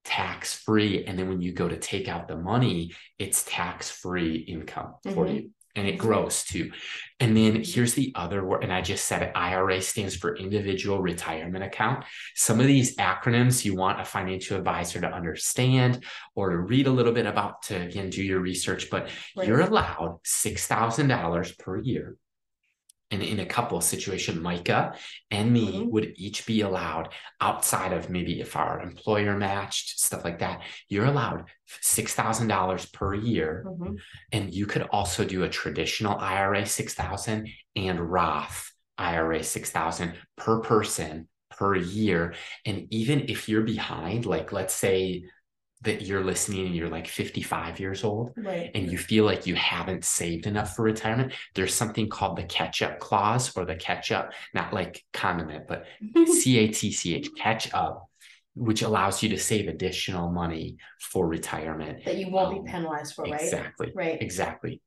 tax 0.05 0.53
free. 0.53 1.03
And 1.05 1.17
then 1.19 1.27
when 1.27 1.41
you 1.41 1.51
go 1.51 1.67
to 1.67 1.77
take 1.77 2.07
out 2.07 2.27
the 2.27 2.37
money, 2.37 2.93
it's 3.19 3.43
tax 3.43 3.89
free 3.89 4.35
income 4.35 4.93
for 5.03 5.25
Mhm. 5.25 5.35
you. 5.35 5.51
And 5.77 5.89
it 5.89 5.97
grows 5.97 6.45
too. 6.45 6.71
And 7.19 7.35
then 7.35 7.61
here's 7.61 7.95
the 7.95 8.13
other 8.15 8.45
word, 8.45 8.63
and 8.63 8.71
I 8.71 8.79
just 8.81 9.03
said 9.05 9.23
it 9.23 9.33
IRA 9.35 9.81
stands 9.81 10.15
for 10.15 10.37
individual 10.37 11.01
retirement 11.01 11.65
account. 11.65 12.05
Some 12.33 12.61
of 12.61 12.67
these 12.67 12.95
acronyms 12.95 13.65
you 13.65 13.75
want 13.75 13.99
a 13.99 14.05
financial 14.05 14.57
advisor 14.57 15.01
to 15.01 15.07
understand 15.11 16.05
or 16.33 16.51
to 16.51 16.57
read 16.59 16.87
a 16.87 16.91
little 16.91 17.11
bit 17.11 17.25
about 17.25 17.63
to 17.63 17.75
again 17.75 18.09
do 18.09 18.23
your 18.23 18.39
research, 18.39 18.89
but 18.89 19.09
Right. 19.35 19.49
you're 19.49 19.59
allowed 19.59 20.19
$6,000 20.23 21.51
per 21.51 21.77
year. 21.81 22.15
And 23.11 23.21
in 23.21 23.39
a 23.39 23.45
couple 23.45 23.79
situation, 23.81 24.41
Micah 24.41 24.95
and 25.29 25.53
me 25.53 25.73
Mhm. 25.73 25.91
would 25.91 26.13
each 26.15 26.45
be 26.45 26.61
allowed 26.61 27.09
outside 27.39 27.93
of 27.93 28.09
maybe 28.09 28.41
if 28.41 28.55
our 28.55 28.81
employer 28.81 29.37
matched 29.37 29.99
stuff 29.99 30.23
like 30.23 30.39
that, 30.39 30.63
you're 30.89 31.05
allowed 31.05 31.45
$6,000 31.81 32.85
per 32.87 33.13
year. 33.13 33.63
Mhm. 33.67 33.97
And 34.31 34.53
you 34.53 34.65
could 34.65 34.83
also 34.83 35.23
do 35.23 35.43
a 35.43 35.49
traditional 35.49 36.17
IRA 36.17 36.65
6,000 36.65 37.49
and 37.75 37.99
Roth 37.99 38.71
IRA 38.97 39.43
6,000 39.43 40.15
per 40.35 40.61
person 40.61 41.27
per 41.51 41.75
year. 41.75 42.33
And 42.65 42.87
even 42.91 43.25
if 43.29 43.47
you're 43.47 43.61
behind, 43.63 44.25
like 44.25 44.51
let's 44.51 44.73
say 44.73 45.25
that 45.81 46.01
you're 46.01 46.23
listening 46.23 46.65
and 46.67 46.75
you're 46.75 46.89
like 46.89 47.07
55 47.07 47.79
years 47.79 48.03
old 48.03 48.31
Right. 48.37 48.71
and 48.73 48.91
you 48.91 48.97
feel 48.97 49.25
like 49.25 49.45
you 49.45 49.55
haven't 49.55 50.03
saved 50.05 50.47
enough 50.47 50.75
for 50.75 50.83
retirement, 50.83 51.33
there's 51.53 51.73
something 51.75 52.09
called 52.09 52.37
the 52.37 52.43
catch 52.43 52.81
up 52.81 52.99
clause 52.99 53.55
or 53.55 53.65
the 53.65 53.75
catch 53.75 54.11
up, 54.11 54.31
not 54.53 54.73
like 54.73 55.03
condiment, 55.13 55.67
but 55.67 55.85
C 56.27 56.57
A 56.59 56.67
T 56.69 56.91
C 56.91 57.15
H, 57.15 57.29
catch 57.37 57.71
up, 57.73 58.07
which 58.55 58.81
allows 58.81 59.21
you 59.21 59.29
to 59.29 59.37
save 59.37 59.67
additional 59.67 60.31
money 60.31 60.77
for 60.99 61.27
retirement. 61.27 62.03
that 62.05 62.17
you 62.17 62.31
won't 62.31 62.57
Um, 62.57 62.63
be 62.65 62.71
penalized 62.71 63.13
for, 63.13 63.25
right? 63.25 63.41
Exactly. 63.41 63.91
Right. 63.93 64.19
Exactly. 64.21 64.81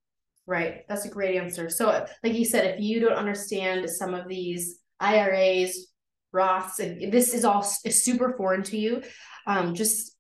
Right. 0.47 0.85
That's 0.89 1.05
a 1.05 1.11
great 1.11 1.37
answer. 1.37 1.69
So, 1.69 2.07
like 2.25 2.33
you 2.35 2.47
said, 2.47 2.65
if 2.75 2.81
you 2.81 3.01
don't 3.01 3.13
understand 3.13 3.89
some 3.91 4.15
of 4.15 4.27
these 4.27 4.79
IRAs, 4.99 5.89
Roths, 6.35 6.79
and 6.81 7.13
this 7.13 7.35
is 7.35 7.45
all 7.45 7.61
is 7.85 8.03
super 8.03 8.33
foreign 8.37 8.63
to 8.65 8.77
you, 8.79 9.03
um, 9.47 9.75
just 9.75 10.17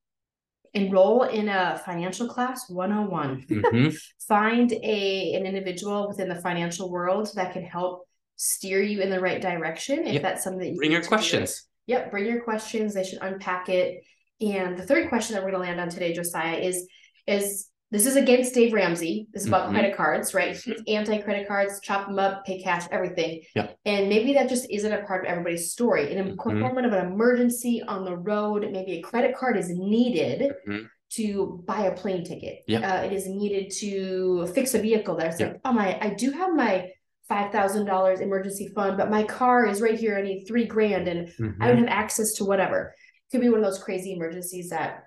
enroll 0.74 1.22
in 1.22 1.48
a 1.48 1.80
financial 1.84 2.28
class 2.28 2.68
101. 2.68 3.42
Mhm. 3.48 3.98
Find 4.28 4.72
a 4.72 5.34
an 5.34 5.46
individual 5.46 6.08
within 6.08 6.28
the 6.28 6.40
financial 6.40 6.90
world 6.90 7.30
that 7.34 7.52
can 7.52 7.62
help 7.64 8.06
steer 8.36 8.82
you 8.82 9.00
in 9.00 9.10
the 9.10 9.20
right 9.20 9.40
direction 9.40 10.06
if 10.06 10.14
Yep. 10.14 10.22
that's 10.22 10.44
something 10.44 10.60
that 10.60 10.68
you 10.70 10.76
Bring 10.76 10.92
your 10.92 11.00
to 11.00 11.04
do. 11.06 11.08
questions. 11.08 11.64
Yep, 11.86 12.10
bring 12.10 12.26
your 12.26 12.42
questions. 12.42 12.94
They 12.94 13.02
should 13.04 13.18
unpack 13.22 13.68
it. 13.68 14.02
And 14.40 14.76
the 14.78 14.84
third 14.86 15.08
question 15.08 15.34
that 15.34 15.42
we're 15.42 15.50
going 15.50 15.62
to 15.62 15.68
land 15.68 15.80
on 15.80 15.88
today, 15.88 16.12
Josiah, 16.12 16.58
is 16.58 16.86
is 17.26 17.68
this 17.90 18.06
is 18.06 18.16
against 18.16 18.54
Dave 18.54 18.72
Ramsey. 18.72 19.28
This 19.32 19.42
is 19.42 19.48
about 19.48 19.68
Mhm. 19.68 19.72
credit 19.72 19.96
cards, 19.96 20.34
right? 20.34 20.54
He's 20.56 20.82
anti 20.86 21.18
credit 21.18 21.48
cards, 21.48 21.80
chop 21.80 22.06
them 22.06 22.18
up, 22.18 22.44
pay 22.44 22.60
cash, 22.62 22.86
everything. 22.90 23.42
Yep. 23.54 23.76
And 23.86 24.08
maybe 24.08 24.34
that 24.34 24.48
just 24.48 24.70
isn't 24.70 24.92
a 24.92 25.02
part 25.06 25.24
of 25.24 25.30
everybody's 25.30 25.72
story. 25.72 26.12
In 26.12 26.18
a 26.18 26.34
Mhm. 26.34 26.58
moment 26.60 26.86
of 26.86 26.92
an 26.92 27.06
emergency 27.06 27.82
on 27.86 28.04
the 28.04 28.16
road, 28.16 28.68
maybe 28.70 28.98
a 28.98 29.00
credit 29.00 29.34
card 29.34 29.56
is 29.56 29.70
needed 29.70 30.52
Mhm. 30.66 30.88
to 31.12 31.62
buy 31.66 31.86
a 31.86 31.94
plane 31.94 32.24
ticket. 32.24 32.62
Yep. 32.66 32.82
Uh, 32.84 33.06
it 33.06 33.12
is 33.14 33.26
needed 33.26 33.70
to 33.78 34.46
fix 34.48 34.74
a 34.74 34.78
vehicle. 34.78 35.16
That's 35.16 35.40
Yep. 35.40 35.52
like, 35.52 35.60
oh 35.64 35.72
my, 35.72 35.98
I 36.00 36.10
do 36.10 36.30
have 36.32 36.54
my 36.54 36.90
five 37.26 37.52
thousand 37.52 37.86
dollars 37.86 38.20
emergency 38.20 38.68
fund, 38.74 38.96
but 38.98 39.10
my 39.10 39.22
car 39.22 39.66
is 39.66 39.80
right 39.82 39.98
here. 39.98 40.16
I 40.16 40.22
need 40.22 40.44
three 40.46 40.64
grand, 40.66 41.08
and 41.08 41.28
I 41.28 41.32
Mhm. 41.42 41.58
don't 41.68 41.78
have 41.78 41.88
access 41.88 42.32
to 42.34 42.44
whatever. 42.44 42.94
Could 43.30 43.40
be 43.42 43.48
one 43.50 43.58
of 43.60 43.64
those 43.64 43.82
crazy 43.82 44.12
emergencies 44.14 44.70
that 44.70 45.04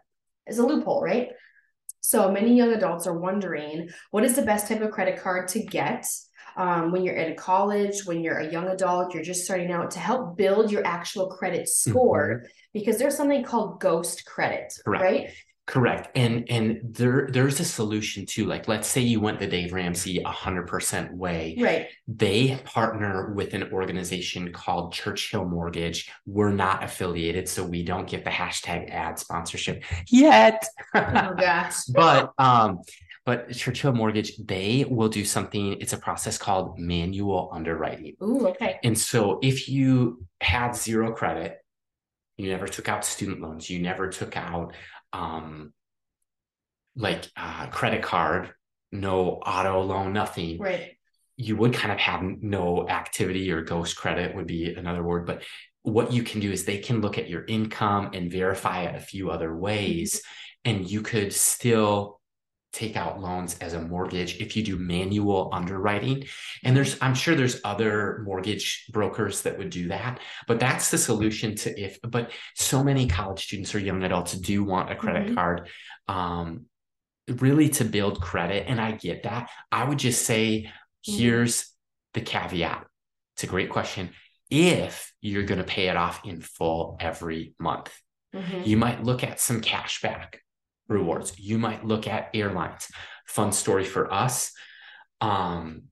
is 0.47 0.57
a 0.59 0.65
loophole, 0.65 1.01
right? 1.01 1.29
So 2.01 2.31
many 2.31 2.55
young 2.55 2.73
adults 2.73 3.07
are 3.07 3.17
wondering 3.17 3.89
what 4.11 4.23
is 4.23 4.35
the 4.35 4.41
best 4.41 4.67
type 4.67 4.81
of 4.81 4.91
credit 4.91 5.21
card 5.21 5.47
to 5.49 5.63
get 5.63 6.05
um, 6.57 6.91
when 6.91 7.03
you're 7.03 7.15
in 7.15 7.35
college, 7.35 8.05
when 8.05 8.21
you're 8.21 8.39
a 8.39 8.51
young 8.51 8.67
adult, 8.67 9.13
you're 9.13 9.23
just 9.23 9.45
starting 9.45 9.71
out 9.71 9.91
to 9.91 9.99
help 9.99 10.37
build 10.37 10.71
your 10.71 10.85
actual 10.85 11.27
credit 11.27 11.67
score 11.69 12.45
because 12.73 12.97
there's 12.97 13.15
something 13.15 13.43
called 13.43 13.79
ghost 13.79 14.25
credit, 14.25 14.73
Correct. 14.83 15.03
right? 15.03 15.29
Correct. 15.71 16.09
And 16.17 16.43
and 16.49 16.81
there 16.83 17.29
there's 17.31 17.61
a 17.61 17.65
solution 17.65 18.25
too. 18.25 18.43
Like 18.45 18.67
let's 18.67 18.89
say 18.89 18.99
you 18.99 19.21
went 19.21 19.39
the 19.39 19.47
Dave 19.47 19.71
Ramsey 19.71 20.21
100% 20.21 21.13
way. 21.13 21.55
Right. 21.57 21.87
They 22.09 22.59
partner 22.65 23.33
with 23.33 23.53
an 23.53 23.71
organization 23.71 24.51
called 24.51 24.91
Churchill 24.91 25.45
Mortgage. 25.45 26.11
We're 26.25 26.51
not 26.51 26.83
affiliated, 26.83 27.47
so 27.47 27.63
we 27.63 27.83
don't 27.83 28.05
get 28.05 28.25
the 28.25 28.29
hashtag 28.29 28.89
ad 28.89 29.17
sponsorship 29.17 29.85
yet. 30.09 30.67
Oh 30.93 31.35
gosh. 31.39 31.85
but 31.95 32.33
um 32.37 32.81
but 33.25 33.53
Churchill 33.53 33.93
Mortgage, 33.93 34.35
they 34.35 34.85
will 34.89 35.07
do 35.07 35.23
something, 35.23 35.77
it's 35.79 35.93
a 35.93 35.97
process 35.97 36.37
called 36.37 36.79
manual 36.79 37.49
underwriting. 37.53 38.17
Ooh, 38.21 38.47
okay. 38.47 38.77
And 38.83 38.97
so 38.97 39.39
if 39.41 39.69
you 39.69 40.25
had 40.41 40.75
zero 40.75 41.13
credit, 41.13 41.59
you 42.35 42.49
never 42.49 42.67
took 42.67 42.89
out 42.89 43.05
student 43.05 43.39
loans, 43.39 43.69
you 43.69 43.79
never 43.79 44.09
took 44.09 44.35
out 44.35 44.73
um 45.13 45.73
like 46.95 47.29
uh 47.37 47.67
credit 47.67 48.01
card, 48.03 48.51
no 48.91 49.35
auto 49.35 49.81
loan, 49.81 50.13
nothing, 50.13 50.59
Right. 50.59 50.97
you 51.37 51.55
would 51.57 51.73
kind 51.73 51.91
of 51.91 51.99
have 51.99 52.21
no 52.21 52.87
activity 52.87 53.51
or 53.51 53.61
ghost 53.63 53.95
credit 53.97 54.35
would 54.35 54.47
be 54.47 54.73
another 54.73 55.03
word. 55.03 55.25
But 55.25 55.43
what 55.83 56.13
you 56.13 56.23
can 56.23 56.39
do 56.39 56.51
is 56.51 56.63
they 56.63 56.77
can 56.77 57.01
look 57.01 57.17
at 57.17 57.29
your 57.29 57.43
income 57.45 58.11
and 58.13 58.31
verify 58.31 58.83
it 58.83 58.95
a 58.95 58.99
few 58.99 59.31
other 59.31 59.55
ways, 59.55 60.21
and 60.63 60.89
you 60.89 61.01
could 61.01 61.33
still 61.33 62.20
take 62.71 62.95
out 62.95 63.19
loans 63.19 63.57
as 63.59 63.73
a 63.73 63.81
mortgage 63.81 64.39
if 64.39 64.55
you 64.55 64.63
do 64.63 64.77
manual 64.77 65.49
underwriting. 65.51 66.23
And 66.63 66.75
there's, 66.75 66.97
I'm 67.01 67.13
sure 67.13 67.35
there's 67.35 67.59
other 67.63 68.21
mortgage 68.25 68.85
brokers 68.91 69.41
that 69.41 69.57
would 69.57 69.69
do 69.69 69.89
that, 69.89 70.19
but 70.47 70.59
that's 70.59 70.89
the 70.89 70.97
solution 70.97 71.55
to 71.57 71.79
if, 71.79 71.99
but 72.01 72.31
so 72.55 72.83
many 72.83 73.07
college 73.07 73.43
students 73.43 73.75
or 73.75 73.79
young 73.79 74.03
adults 74.03 74.33
do 74.33 74.63
want 74.63 74.91
a 74.91 74.95
credit 74.95 75.27
Mhm. 75.31 75.35
card. 75.35 75.69
Um, 76.07 76.65
really 77.27 77.69
to 77.69 77.85
build 77.85 78.21
credit. 78.21 78.65
And 78.67 78.79
I 78.81 78.93
get 78.93 79.23
that. 79.23 79.49
I 79.71 79.83
would 79.83 79.99
just 79.99 80.25
say, 80.25 80.71
Mhm. 81.07 81.17
here's 81.17 81.73
the 82.13 82.21
caveat. 82.21 82.85
It's 83.35 83.43
a 83.43 83.47
great 83.47 83.69
question. 83.69 84.11
If 84.49 85.13
you're 85.21 85.43
going 85.43 85.59
to 85.59 85.63
pay 85.65 85.87
it 85.87 85.95
off 85.95 86.25
in 86.25 86.41
full 86.41 86.97
every 86.99 87.53
month, 87.59 87.93
Mhm. 88.35 88.65
you 88.65 88.75
might 88.77 89.03
look 89.03 89.23
at 89.23 89.39
some 89.39 89.61
cash 89.61 90.01
back 90.01 90.41
rewards. 90.91 91.37
You 91.39 91.57
might 91.57 91.85
look 91.85 92.07
at 92.07 92.29
airlines. 92.33 92.87
Fun 93.25 93.51
story 93.51 93.85
for 93.85 94.13
us. 94.13 94.51
Um, 95.19 95.83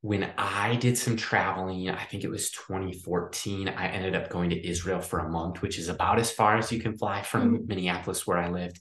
when 0.00 0.30
I 0.38 0.76
did 0.76 0.96
some 0.96 1.16
traveling, 1.16 1.90
I 1.90 2.04
think 2.04 2.22
it 2.22 2.30
was 2.30 2.50
2014, 2.52 3.68
I 3.68 3.88
ended 3.88 4.14
up 4.14 4.30
going 4.30 4.50
to 4.50 4.68
Israel 4.68 5.00
for 5.00 5.18
a 5.18 5.28
month, 5.28 5.60
which 5.60 5.78
is 5.78 5.88
about 5.88 6.20
as 6.20 6.30
far 6.30 6.56
as 6.56 6.70
you 6.70 6.80
can 6.80 6.96
fly 6.96 7.22
from 7.22 7.56
mm-hmm. 7.56 7.66
Minneapolis, 7.66 8.26
where 8.26 8.38
I 8.38 8.48
lived. 8.48 8.80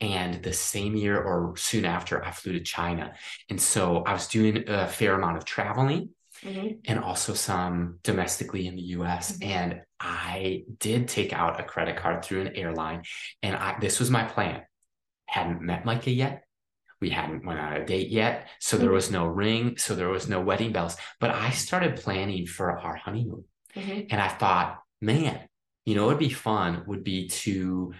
And 0.00 0.42
the 0.42 0.52
same 0.52 0.96
year 0.96 1.18
or 1.18 1.56
soon 1.56 1.84
after, 1.84 2.22
I 2.22 2.30
flew 2.32 2.52
to 2.52 2.60
China. 2.60 3.14
And 3.48 3.60
so 3.60 4.02
I 4.02 4.12
was 4.12 4.26
doing 4.26 4.68
a 4.68 4.88
fair 4.88 5.14
amount 5.14 5.36
of 5.36 5.44
traveling. 5.44 6.10
Mm-hmm. 6.42 6.80
And 6.84 6.98
also 6.98 7.32
some 7.32 7.98
domestically 8.02 8.66
in 8.66 8.76
the 8.76 8.82
US. 8.82 9.32
Mm-hmm. 9.32 9.50
And 9.50 9.80
I 9.98 10.64
did 10.78 11.08
take 11.08 11.32
out 11.32 11.60
a 11.60 11.64
credit 11.64 11.96
card 11.96 12.22
through 12.22 12.42
an 12.42 12.56
airline. 12.56 13.04
And 13.42 13.56
I, 13.56 13.78
this 13.80 13.98
was 13.98 14.10
my 14.10 14.24
plan. 14.24 14.62
Hadn't 15.36 15.60
met 15.60 15.84
Micah 15.84 16.10
yet. 16.10 16.44
We 17.00 17.10
hadn't 17.10 17.44
went 17.44 17.60
on 17.60 17.74
a 17.74 17.84
date 17.84 18.08
yet. 18.08 18.48
So 18.58 18.78
there 18.78 18.86
mm-hmm. 18.86 18.94
was 18.94 19.10
no 19.10 19.26
ring. 19.26 19.76
So 19.76 19.94
there 19.94 20.08
was 20.08 20.28
no 20.28 20.40
wedding 20.40 20.72
bells. 20.72 20.96
But 21.20 21.30
i 21.30 21.50
started 21.50 21.96
planning 21.96 22.46
for 22.46 22.78
our 22.78 22.96
honeymoon. 22.96 23.44
Mm-hmm. 23.76 24.06
and 24.10 24.22
i 24.22 24.28
thought 24.28 24.78
man 25.02 25.38
you 25.84 25.94
know 25.94 26.06
it'd 26.06 26.18
be 26.18 26.30
fun 26.30 26.84
would 26.86 27.04
be 27.04 27.28
to 27.28 27.92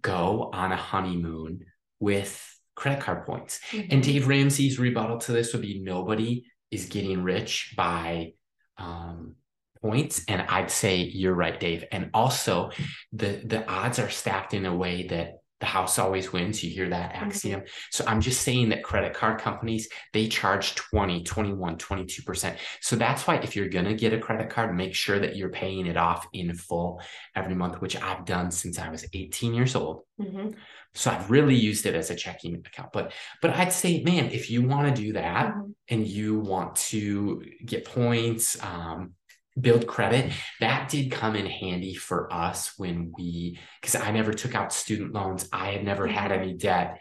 go 0.00 0.50
on 0.52 0.70
a 0.70 0.76
honeymoon 0.76 1.64
with 1.98 2.32
credit 2.76 3.00
card 3.00 3.26
points. 3.26 3.58
Mm-hmm. 3.72 3.88
and 3.90 4.02
dave 4.04 4.28
ramsey's 4.28 4.78
rebuttal 4.78 5.18
to 5.18 5.32
this 5.32 5.52
would 5.52 5.62
be 5.62 5.80
nobody 5.82 6.44
is 6.70 6.86
getting 6.86 7.24
rich 7.24 7.74
by 7.76 8.34
um, 8.78 9.34
points. 9.82 10.24
And 10.28 10.42
i'd 10.42 10.70
say 10.70 10.98
you're 10.98 11.34
right 11.34 11.58
dave. 11.58 11.84
And 11.90 12.10
also 12.14 12.70
the 13.12 13.42
the 13.44 13.68
odds 13.68 13.98
are 13.98 14.10
stacked 14.10 14.54
in 14.54 14.64
a 14.64 14.76
way 14.76 15.08
that 15.08 15.39
the 15.60 15.66
house 15.66 15.98
always 15.98 16.32
wins 16.32 16.62
you 16.64 16.70
hear 16.70 16.88
that 16.88 17.12
mm-hmm. 17.12 17.24
axiom 17.24 17.60
mm-hmm. 17.60 17.70
so 17.90 18.04
i'm 18.06 18.20
just 18.20 18.42
saying 18.42 18.68
that 18.70 18.82
credit 18.82 19.14
card 19.14 19.40
companies 19.40 19.88
they 20.12 20.26
charge 20.26 20.74
20 20.74 21.22
21 21.22 21.76
22% 21.76 22.56
so 22.80 22.96
that's 22.96 23.26
why 23.26 23.36
if 23.36 23.54
you're 23.54 23.68
going 23.68 23.84
to 23.84 23.94
get 23.94 24.12
a 24.12 24.18
credit 24.18 24.50
card 24.50 24.74
make 24.74 24.94
sure 24.94 25.18
that 25.18 25.36
you're 25.36 25.50
paying 25.50 25.86
it 25.86 25.96
off 25.96 26.26
in 26.32 26.52
full 26.54 27.00
every 27.36 27.54
month 27.54 27.80
which 27.80 28.00
i've 28.02 28.24
done 28.24 28.50
since 28.50 28.78
i 28.78 28.88
was 28.88 29.06
18 29.12 29.54
years 29.54 29.74
old 29.76 30.02
mm-hmm. 30.20 30.50
so 30.94 31.10
i've 31.10 31.30
really 31.30 31.54
used 31.54 31.86
it 31.86 31.94
as 31.94 32.10
a 32.10 32.16
checking 32.16 32.54
account 32.56 32.90
but 32.92 33.12
but 33.42 33.50
i'd 33.56 33.72
say 33.72 34.02
man 34.02 34.30
if 34.30 34.50
you 34.50 34.62
want 34.62 34.94
to 34.94 35.02
do 35.02 35.12
that 35.12 35.52
mm-hmm. 35.52 35.70
and 35.88 36.06
you 36.06 36.38
want 36.38 36.74
to 36.76 37.44
get 37.64 37.84
points 37.84 38.62
um, 38.62 39.14
build 39.60 39.86
credit 39.86 40.32
that 40.60 40.88
did 40.88 41.10
come 41.10 41.36
in 41.36 41.46
handy 41.46 41.94
for 41.94 42.32
us 42.32 42.72
when 42.76 43.12
we 43.16 43.58
because 43.80 43.94
i 43.94 44.10
never 44.10 44.32
took 44.32 44.54
out 44.54 44.72
student 44.72 45.12
loans. 45.12 45.48
I 45.52 45.72
had 45.72 45.84
never 45.84 46.06
had 46.06 46.32
any 46.32 46.54
debt. 46.54 46.98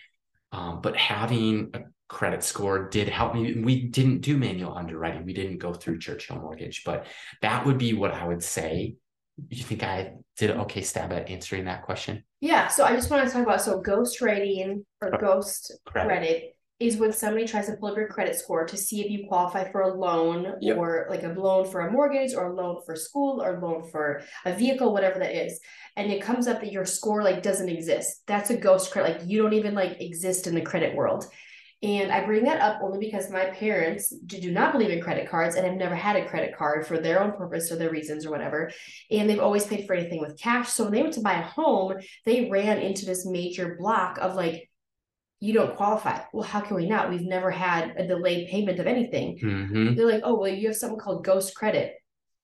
Um, 0.52 0.82
but 0.82 0.98
having 0.98 1.70
a 1.76 1.82
credit 2.08 2.44
score 2.44 2.90
did 2.90 3.08
help 3.08 3.36
me. 3.36 3.62
We 3.62 3.84
didn't 3.84 4.22
do 4.22 4.36
manual 4.36 4.76
underwriting. 4.76 5.26
We 5.26 5.34
didn't 5.34 5.60
go 5.60 5.74
through 5.74 6.00
churchill 6.00 6.38
mortgage 6.38 6.84
but 6.84 7.06
that 7.42 7.66
would 7.66 7.78
be 7.78 7.94
what 7.94 8.14
i 8.14 8.28
would 8.28 8.44
say. 8.44 8.96
You 9.50 9.64
think 9.64 9.84
i 9.84 10.14
did 10.38 10.52
okay 10.52 10.82
stab 10.82 11.12
at 11.14 11.30
answering 11.30 11.66
that 11.66 11.84
question? 11.84 12.24
Yeah 12.42 12.68
so 12.68 12.84
i 12.84 12.94
just 12.96 13.10
want 13.10 13.28
to 13.28 13.34
talk 13.34 13.44
about 13.44 13.62
so 13.62 13.80
ghost 13.80 14.22
rating 14.22 14.86
or 15.02 15.12
ghost 15.12 15.74
credit, 15.86 16.08
credit 16.08 16.56
is 16.80 16.96
when 16.96 17.12
somebody 17.12 17.46
tries 17.46 17.66
to 17.66 17.76
pull 17.76 17.90
up 17.90 17.98
your 17.98 18.08
credit 18.08 18.36
score 18.36 18.66
to 18.66 18.78
see 18.78 19.02
if 19.02 19.12
you 19.12 19.28
qualify 19.28 19.70
for 19.70 19.82
a 19.82 19.94
loan 19.94 20.56
yep. 20.62 20.78
or 20.78 21.08
like 21.10 21.24
a 21.24 21.28
loan 21.28 21.70
for 21.70 21.82
a 21.82 21.92
mortgage 21.92 22.34
or 22.34 22.48
a 22.48 22.56
loan 22.56 22.82
for 22.86 22.96
school 22.96 23.42
or 23.44 23.60
loan 23.60 23.90
for 23.92 24.22
a 24.46 24.54
vehicle, 24.54 24.94
whatever 24.94 25.20
that 25.20 25.36
is. 25.36 25.60
And 25.98 26.10
it 26.10 26.22
comes 26.22 26.48
up 26.48 26.62
that 26.62 26.72
your 26.72 26.86
score 26.86 27.22
like 27.22 27.44
doesn't 27.44 27.68
exist. 27.68 28.24
That's 28.28 28.50
a 28.50 28.58
ghost 28.58 28.92
credit. 28.92 29.20
Like 29.20 29.28
you 29.28 29.42
don't 29.42 29.54
even 29.54 29.76
like 29.76 30.00
exist 30.00 30.48
in 30.48 30.56
the 30.56 30.62
credit 30.62 30.96
world. 30.96 31.26
And 31.82 32.12
I 32.12 32.26
bring 32.26 32.44
that 32.44 32.62
up 32.62 32.82
only 32.82 33.00
because 33.00 33.32
my 33.32 33.46
parents 33.46 34.10
do 34.10 34.52
not 34.52 34.74
believe 34.74 34.90
in 34.90 35.02
credit 35.02 35.30
cards 35.30 35.56
and 35.56 35.66
have 35.66 35.78
never 35.78 35.96
had 35.96 36.18
a 36.18 36.28
credit 36.28 36.58
card 36.58 36.86
for 36.86 36.98
their 36.98 37.22
own 37.24 37.32
purpose 37.32 37.72
or 37.72 37.78
their 37.78 37.90
reasons 37.90 38.26
or 38.26 38.32
whatever. 38.32 38.72
And 39.10 39.30
they've 39.30 39.40
always 39.40 39.66
paid 39.66 39.88
for 39.88 39.96
anything 39.96 40.20
with 40.20 40.38
cash. 40.38 40.70
So 40.70 40.84
when 40.84 40.94
they 40.94 41.02
went 41.02 41.14
to 41.14 41.22
buy 41.22 41.40
a 41.40 41.44
home, 41.44 41.96
they 42.26 42.50
ran 42.50 42.80
into 42.80 43.06
this 43.06 43.26
major 43.26 43.78
block 43.80 44.18
of 44.20 44.36
like, 44.36 44.69
you 45.40 45.54
don't 45.54 45.76
qualify. 45.76 46.20
Well, 46.34 46.44
how 46.44 46.60
can 46.60 46.76
we 46.76 46.88
not? 46.88 47.10
We've 47.10 47.22
never 47.22 47.50
had 47.50 47.94
a 47.98 48.06
delayed 48.06 48.50
payment 48.50 48.80
of 48.80 48.88
anything. 48.88 49.40
Mm-hmm. 49.42 49.96
They're 49.96 50.06
like, 50.06 50.22
oh, 50.24 50.38
well, 50.38 50.52
you 50.52 50.68
have 50.68 50.76
something 50.76 51.00
called 51.00 51.24
ghost 51.24 51.56
credit. 51.56 51.96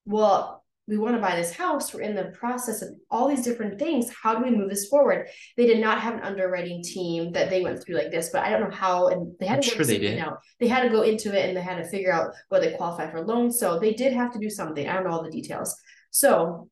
Well, 0.06 0.64
we 0.88 0.98
want 0.98 1.16
to 1.16 1.22
buy 1.22 1.36
this 1.36 1.52
house. 1.52 1.94
We're 1.94 2.02
in 2.02 2.16
the 2.16 2.26
process 2.26 2.84
of 2.84 2.90
all 3.10 3.28
these 3.28 3.44
different 3.44 3.80
things. 3.80 4.12
How 4.22 4.36
do 4.36 4.44
we 4.44 4.56
move 4.56 4.70
this 4.70 4.88
forward? 4.88 5.28
They 5.58 5.66
did 5.66 5.80
not 5.80 6.00
have 6.00 6.14
an 6.14 6.22
underwriting 6.22 6.84
team 6.84 7.32
that 7.32 7.50
they 7.50 7.64
went 7.64 7.84
through 7.84 7.96
like 7.96 8.12
this, 8.12 8.30
but 8.32 8.44
I 8.44 8.52
don't 8.52 8.70
know 8.70 8.76
how. 8.76 9.08
And 9.08 9.36
they 9.40 9.48
had 9.48 9.58
I'm 9.58 9.64
to 9.64 9.70
sure 9.70 9.86
they 9.86 9.98
did. 9.98 10.20
Out. 10.20 10.38
They 10.60 10.68
had 10.68 10.84
to 10.84 10.90
go 10.90 11.02
into 11.02 11.36
it 11.36 11.48
and 11.48 11.58
they 11.58 11.62
had 11.62 11.78
to 11.78 11.90
figure 11.90 12.14
out 12.14 12.34
whether 12.50 12.70
they 12.70 12.78
qualify 12.78 13.10
for 13.10 13.26
loans. 13.26 13.60
So 13.60 13.80
they 13.80 13.94
did 13.94 14.14
have 14.14 14.32
to 14.34 14.40
do 14.40 14.50
something. 14.50 14.88
I 14.88 14.94
don't 14.94 15.06
know 15.06 15.12
all 15.12 15.24
the 15.24 15.32
details. 15.32 15.76
So, 16.12 16.70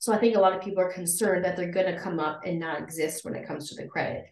so 0.00 0.12
I 0.12 0.18
think 0.18 0.36
a 0.36 0.40
lot 0.40 0.54
of 0.54 0.60
people 0.60 0.82
are 0.82 0.92
concerned 0.92 1.44
that 1.44 1.56
they're 1.56 1.70
going 1.70 1.94
to 1.94 2.00
come 2.00 2.18
up 2.18 2.40
and 2.44 2.58
not 2.58 2.80
exist 2.80 3.24
when 3.24 3.36
it 3.36 3.46
comes 3.46 3.68
to 3.68 3.76
the 3.76 3.86
credit. 3.86 4.24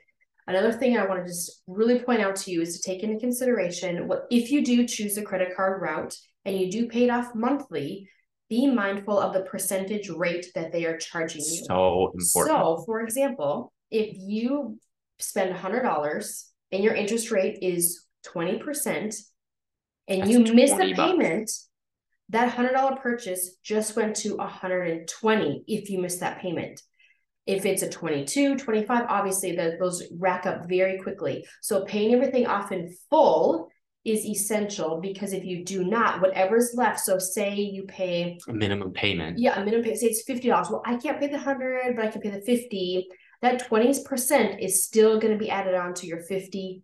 Another 0.50 0.72
thing 0.72 0.98
I 0.98 1.06
want 1.06 1.20
to 1.20 1.30
just 1.30 1.62
really 1.68 2.00
point 2.00 2.20
out 2.20 2.34
to 2.34 2.50
you 2.50 2.60
is 2.60 2.76
to 2.76 2.90
take 2.90 3.04
into 3.04 3.20
consideration 3.20 4.08
what 4.08 4.26
if 4.32 4.50
you 4.50 4.64
do 4.64 4.84
choose 4.84 5.16
a 5.16 5.22
credit 5.22 5.54
card 5.54 5.80
route 5.80 6.16
and 6.44 6.58
you 6.58 6.68
do 6.68 6.88
pay 6.88 7.04
it 7.04 7.10
off 7.10 7.36
monthly, 7.36 8.08
be 8.48 8.66
mindful 8.66 9.16
of 9.16 9.32
the 9.32 9.42
percentage 9.42 10.08
rate 10.10 10.46
that 10.56 10.72
they 10.72 10.86
are 10.86 10.96
charging 10.96 11.40
you. 11.40 11.64
So 11.68 12.10
important. 12.12 12.24
So, 12.34 12.82
for 12.84 13.00
example, 13.02 13.72
if 13.92 14.16
you 14.18 14.76
spend 15.20 15.54
$100 15.54 16.44
and 16.72 16.82
your 16.82 16.94
interest 16.94 17.30
rate 17.30 17.58
is 17.62 18.06
20% 18.26 19.14
and 20.08 20.22
That's 20.22 20.28
you 20.28 20.52
miss 20.52 20.72
the 20.72 20.94
payment, 20.94 21.48
that 22.30 22.52
$100 22.52 23.00
purchase 23.00 23.56
just 23.62 23.94
went 23.94 24.16
to 24.16 24.34
120 24.34 25.64
if 25.68 25.90
you 25.90 26.00
miss 26.00 26.18
that 26.18 26.40
payment. 26.40 26.82
If 27.50 27.66
it's 27.66 27.82
a 27.82 27.88
22, 27.88 28.58
25, 28.58 29.06
obviously 29.08 29.56
the, 29.56 29.76
those 29.78 30.04
rack 30.18 30.46
up 30.46 30.68
very 30.68 30.98
quickly. 30.98 31.44
So 31.62 31.84
paying 31.84 32.14
everything 32.14 32.46
off 32.46 32.72
in 32.72 32.94
full 33.10 33.68
is 34.04 34.24
essential 34.24 35.00
because 35.00 35.32
if 35.32 35.44
you 35.44 35.64
do 35.64 35.84
not, 35.84 36.20
whatever's 36.20 36.72
left, 36.74 37.00
so 37.00 37.18
say 37.18 37.54
you 37.54 37.84
pay 37.84 38.38
a 38.48 38.52
minimum 38.52 38.92
payment. 38.92 39.38
Yeah, 39.38 39.60
a 39.60 39.64
minimum 39.64 39.82
payment, 39.82 40.00
say 40.00 40.06
it's 40.06 40.24
$50. 40.24 40.70
Well, 40.70 40.82
I 40.86 40.96
can't 40.96 41.20
pay 41.20 41.26
the 41.26 41.34
100, 41.34 41.96
but 41.96 42.04
I 42.04 42.08
can 42.08 42.22
pay 42.22 42.30
the 42.30 42.40
50. 42.40 43.08
That 43.42 43.68
20% 43.68 44.62
is 44.62 44.84
still 44.84 45.18
going 45.18 45.32
to 45.32 45.38
be 45.38 45.50
added 45.50 45.74
on 45.74 45.94
to 45.94 46.06
your 46.06 46.22
$50 46.30 46.82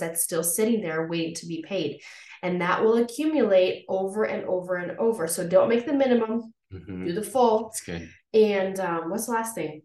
that's 0.00 0.22
still 0.22 0.44
sitting 0.44 0.80
there 0.80 1.06
waiting 1.06 1.34
to 1.34 1.46
be 1.46 1.64
paid. 1.66 2.00
And 2.42 2.60
that 2.60 2.82
will 2.84 2.98
accumulate 2.98 3.84
over 3.88 4.24
and 4.24 4.44
over 4.44 4.76
and 4.76 4.96
over. 4.98 5.26
So 5.26 5.46
don't 5.46 5.68
make 5.68 5.86
the 5.86 5.92
minimum, 5.92 6.52
mm-hmm. 6.72 7.04
do 7.04 7.12
the 7.12 7.22
full. 7.22 7.64
That's 7.64 7.80
good. 7.80 8.08
And 8.32 8.78
um, 8.78 9.10
what's 9.10 9.26
the 9.26 9.32
last 9.32 9.54
thing? 9.54 9.82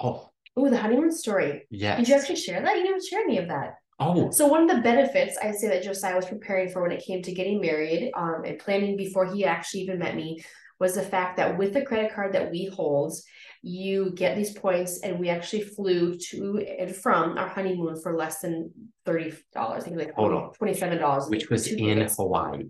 Oh. 0.00 0.30
Oh, 0.56 0.68
the 0.68 0.76
honeymoon 0.76 1.12
story. 1.12 1.66
Yeah. 1.70 1.96
Did 1.96 2.08
you 2.08 2.14
actually 2.14 2.36
share 2.36 2.60
that? 2.60 2.76
You 2.76 2.82
didn't 2.82 3.04
share 3.04 3.20
any 3.20 3.38
of 3.38 3.48
that. 3.48 3.76
Oh. 3.98 4.30
So 4.30 4.46
one 4.46 4.68
of 4.68 4.76
the 4.76 4.82
benefits 4.82 5.38
I'd 5.42 5.54
say 5.54 5.68
that 5.68 5.82
Josiah 5.82 6.16
was 6.16 6.26
preparing 6.26 6.68
for 6.68 6.82
when 6.82 6.92
it 6.92 7.04
came 7.04 7.22
to 7.22 7.32
getting 7.32 7.60
married, 7.60 8.10
um, 8.14 8.42
and 8.44 8.58
planning 8.58 8.96
before 8.96 9.26
he 9.26 9.44
actually 9.44 9.82
even 9.82 9.98
met 9.98 10.16
me, 10.16 10.42
was 10.80 10.94
the 10.94 11.02
fact 11.02 11.36
that 11.36 11.56
with 11.56 11.72
the 11.72 11.82
credit 11.82 12.12
card 12.12 12.32
that 12.32 12.50
we 12.50 12.66
hold, 12.66 13.14
you 13.62 14.12
get 14.16 14.36
these 14.36 14.52
points, 14.52 15.00
and 15.00 15.20
we 15.20 15.28
actually 15.28 15.62
flew 15.62 16.16
to 16.16 16.58
and 16.78 16.94
from 16.94 17.38
our 17.38 17.48
honeymoon 17.48 18.00
for 18.00 18.16
less 18.16 18.40
than 18.40 18.72
thirty 19.06 19.32
dollars. 19.54 19.84
I 19.84 19.86
think 19.86 19.98
like 19.98 20.16
total 20.16 20.52
twenty 20.58 20.74
seven 20.74 20.98
dollars, 20.98 21.28
which 21.28 21.48
was 21.48 21.68
in 21.68 21.78
tickets. 21.78 22.16
Hawaii. 22.16 22.64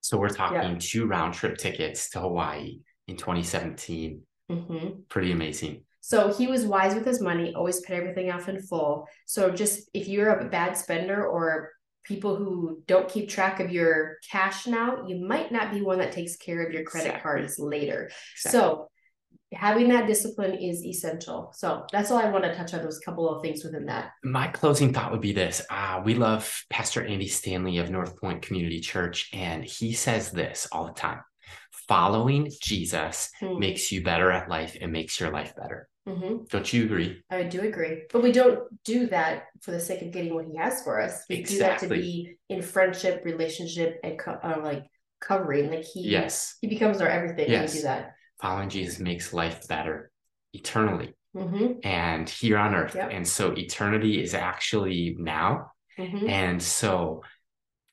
So 0.00 0.18
we're 0.18 0.28
talking 0.28 0.72
yeah. 0.72 0.78
two 0.78 1.06
round 1.06 1.34
trip 1.34 1.56
tickets 1.56 2.10
to 2.10 2.20
Hawaii 2.20 2.80
in 3.08 3.16
2017. 3.16 4.20
Mm-hmm. 4.50 4.88
Pretty 5.08 5.32
amazing. 5.32 5.84
So 6.06 6.30
he 6.30 6.46
was 6.46 6.66
wise 6.66 6.94
with 6.94 7.06
his 7.06 7.22
money, 7.22 7.54
always 7.54 7.80
paid 7.80 7.96
everything 7.96 8.30
off 8.30 8.50
in 8.50 8.60
full. 8.60 9.08
So 9.24 9.50
just 9.50 9.88
if 9.94 10.06
you're 10.06 10.38
a 10.38 10.50
bad 10.50 10.76
spender 10.76 11.26
or 11.26 11.70
people 12.04 12.36
who 12.36 12.82
don't 12.86 13.08
keep 13.08 13.30
track 13.30 13.58
of 13.58 13.72
your 13.72 14.18
cash 14.30 14.66
now, 14.66 15.06
you 15.06 15.26
might 15.26 15.50
not 15.50 15.72
be 15.72 15.80
one 15.80 16.00
that 16.00 16.12
takes 16.12 16.36
care 16.36 16.62
of 16.62 16.74
your 16.74 16.84
credit 16.84 17.06
exactly. 17.06 17.22
cards 17.22 17.58
later. 17.58 18.10
Exactly. 18.34 18.50
So 18.60 18.88
having 19.54 19.88
that 19.88 20.06
discipline 20.06 20.52
is 20.52 20.84
essential. 20.84 21.54
So 21.54 21.86
that's 21.90 22.10
all 22.10 22.18
I 22.18 22.28
want 22.28 22.44
to 22.44 22.54
touch 22.54 22.74
on 22.74 22.82
those 22.82 22.98
couple 22.98 23.26
of 23.26 23.40
things 23.40 23.64
within 23.64 23.86
that. 23.86 24.10
My 24.22 24.48
closing 24.48 24.92
thought 24.92 25.10
would 25.10 25.22
be 25.22 25.32
this. 25.32 25.62
Uh, 25.70 26.02
we 26.04 26.12
love 26.12 26.66
Pastor 26.68 27.02
Andy 27.02 27.28
Stanley 27.28 27.78
of 27.78 27.90
North 27.90 28.20
Point 28.20 28.42
Community 28.42 28.80
Church, 28.80 29.30
and 29.32 29.64
he 29.64 29.94
says 29.94 30.32
this 30.32 30.68
all 30.70 30.84
the 30.84 30.92
time. 30.92 31.20
Following 31.88 32.52
Jesus 32.60 33.30
hmm. 33.40 33.58
makes 33.58 33.90
you 33.90 34.04
better 34.04 34.30
at 34.30 34.50
life 34.50 34.76
and 34.78 34.92
makes 34.92 35.18
your 35.18 35.30
life 35.30 35.54
better. 35.56 35.88
Mm-hmm. 36.08 36.44
Don't 36.50 36.72
you 36.72 36.84
agree? 36.84 37.22
I 37.30 37.44
do 37.44 37.62
agree, 37.62 38.02
but 38.12 38.22
we 38.22 38.30
don't 38.30 38.60
do 38.84 39.06
that 39.06 39.44
for 39.62 39.70
the 39.70 39.80
sake 39.80 40.02
of 40.02 40.10
getting 40.10 40.34
what 40.34 40.46
He 40.46 40.56
has 40.56 40.82
for 40.82 41.00
us. 41.00 41.24
We 41.28 41.36
exactly. 41.36 41.88
do 41.88 41.94
that 41.94 41.96
to 41.96 42.02
be 42.02 42.36
in 42.48 42.62
friendship, 42.62 43.22
relationship, 43.24 44.00
and 44.04 44.18
co- 44.18 44.38
uh, 44.42 44.60
like 44.62 44.84
covering. 45.20 45.70
Like 45.70 45.84
He, 45.84 46.02
yes, 46.08 46.56
He 46.60 46.66
becomes 46.66 47.00
our 47.00 47.08
everything. 47.08 47.50
Yes. 47.50 47.72
we 47.72 47.80
do 47.80 47.84
that. 47.84 48.14
Following 48.40 48.68
Jesus 48.68 48.98
makes 48.98 49.32
life 49.32 49.66
better 49.66 50.10
eternally 50.52 51.14
mm-hmm. 51.34 51.78
and 51.82 52.28
here 52.28 52.58
on 52.58 52.74
earth. 52.74 52.94
Yep. 52.94 53.10
And 53.12 53.26
so 53.26 53.52
eternity 53.52 54.22
is 54.22 54.34
actually 54.34 55.16
now. 55.18 55.72
Mm-hmm. 55.98 56.28
And 56.28 56.62
so 56.62 57.22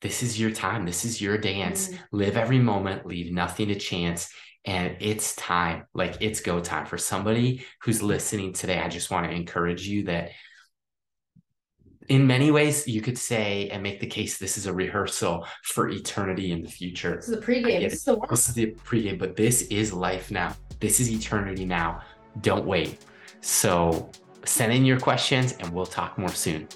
this 0.00 0.22
is 0.22 0.38
your 0.38 0.50
time. 0.50 0.84
This 0.84 1.04
is 1.04 1.20
your 1.20 1.38
dance. 1.38 1.88
Mm. 1.88 1.98
Live 2.12 2.36
every 2.36 2.58
moment, 2.58 3.06
leave 3.06 3.32
nothing 3.32 3.68
to 3.68 3.76
chance. 3.76 4.28
And 4.64 4.96
it's 5.00 5.34
time, 5.34 5.86
like 5.92 6.18
it's 6.20 6.40
go 6.40 6.60
time 6.60 6.86
for 6.86 6.98
somebody 6.98 7.64
who's 7.82 8.02
listening 8.02 8.52
today. 8.52 8.78
I 8.78 8.88
just 8.88 9.10
want 9.10 9.28
to 9.28 9.32
encourage 9.32 9.86
you 9.86 10.04
that 10.04 10.30
in 12.08 12.26
many 12.26 12.50
ways, 12.50 12.86
you 12.86 13.00
could 13.00 13.18
say 13.18 13.68
and 13.70 13.82
make 13.82 14.00
the 14.00 14.06
case 14.06 14.38
this 14.38 14.58
is 14.58 14.66
a 14.66 14.72
rehearsal 14.72 15.46
for 15.64 15.88
eternity 15.88 16.52
in 16.52 16.62
the 16.62 16.68
future. 16.68 17.16
This 17.16 17.28
is 17.28 17.40
the 17.40 17.46
pregame. 17.46 17.80
This 17.80 17.94
is 17.94 18.04
the. 18.04 18.20
This 18.28 18.48
is 18.48 18.54
the 18.54 18.66
pregame, 18.84 19.18
but 19.18 19.36
this 19.36 19.62
is 19.62 19.92
life 19.92 20.30
now. 20.30 20.54
This 20.80 21.00
is 21.00 21.10
eternity 21.10 21.64
now. 21.64 22.02
Don't 22.40 22.66
wait. 22.66 22.98
So 23.40 24.10
send 24.44 24.72
in 24.72 24.84
your 24.84 24.98
questions 24.98 25.54
and 25.60 25.72
we'll 25.72 25.86
talk 25.86 26.18
more 26.18 26.28
soon. 26.28 26.68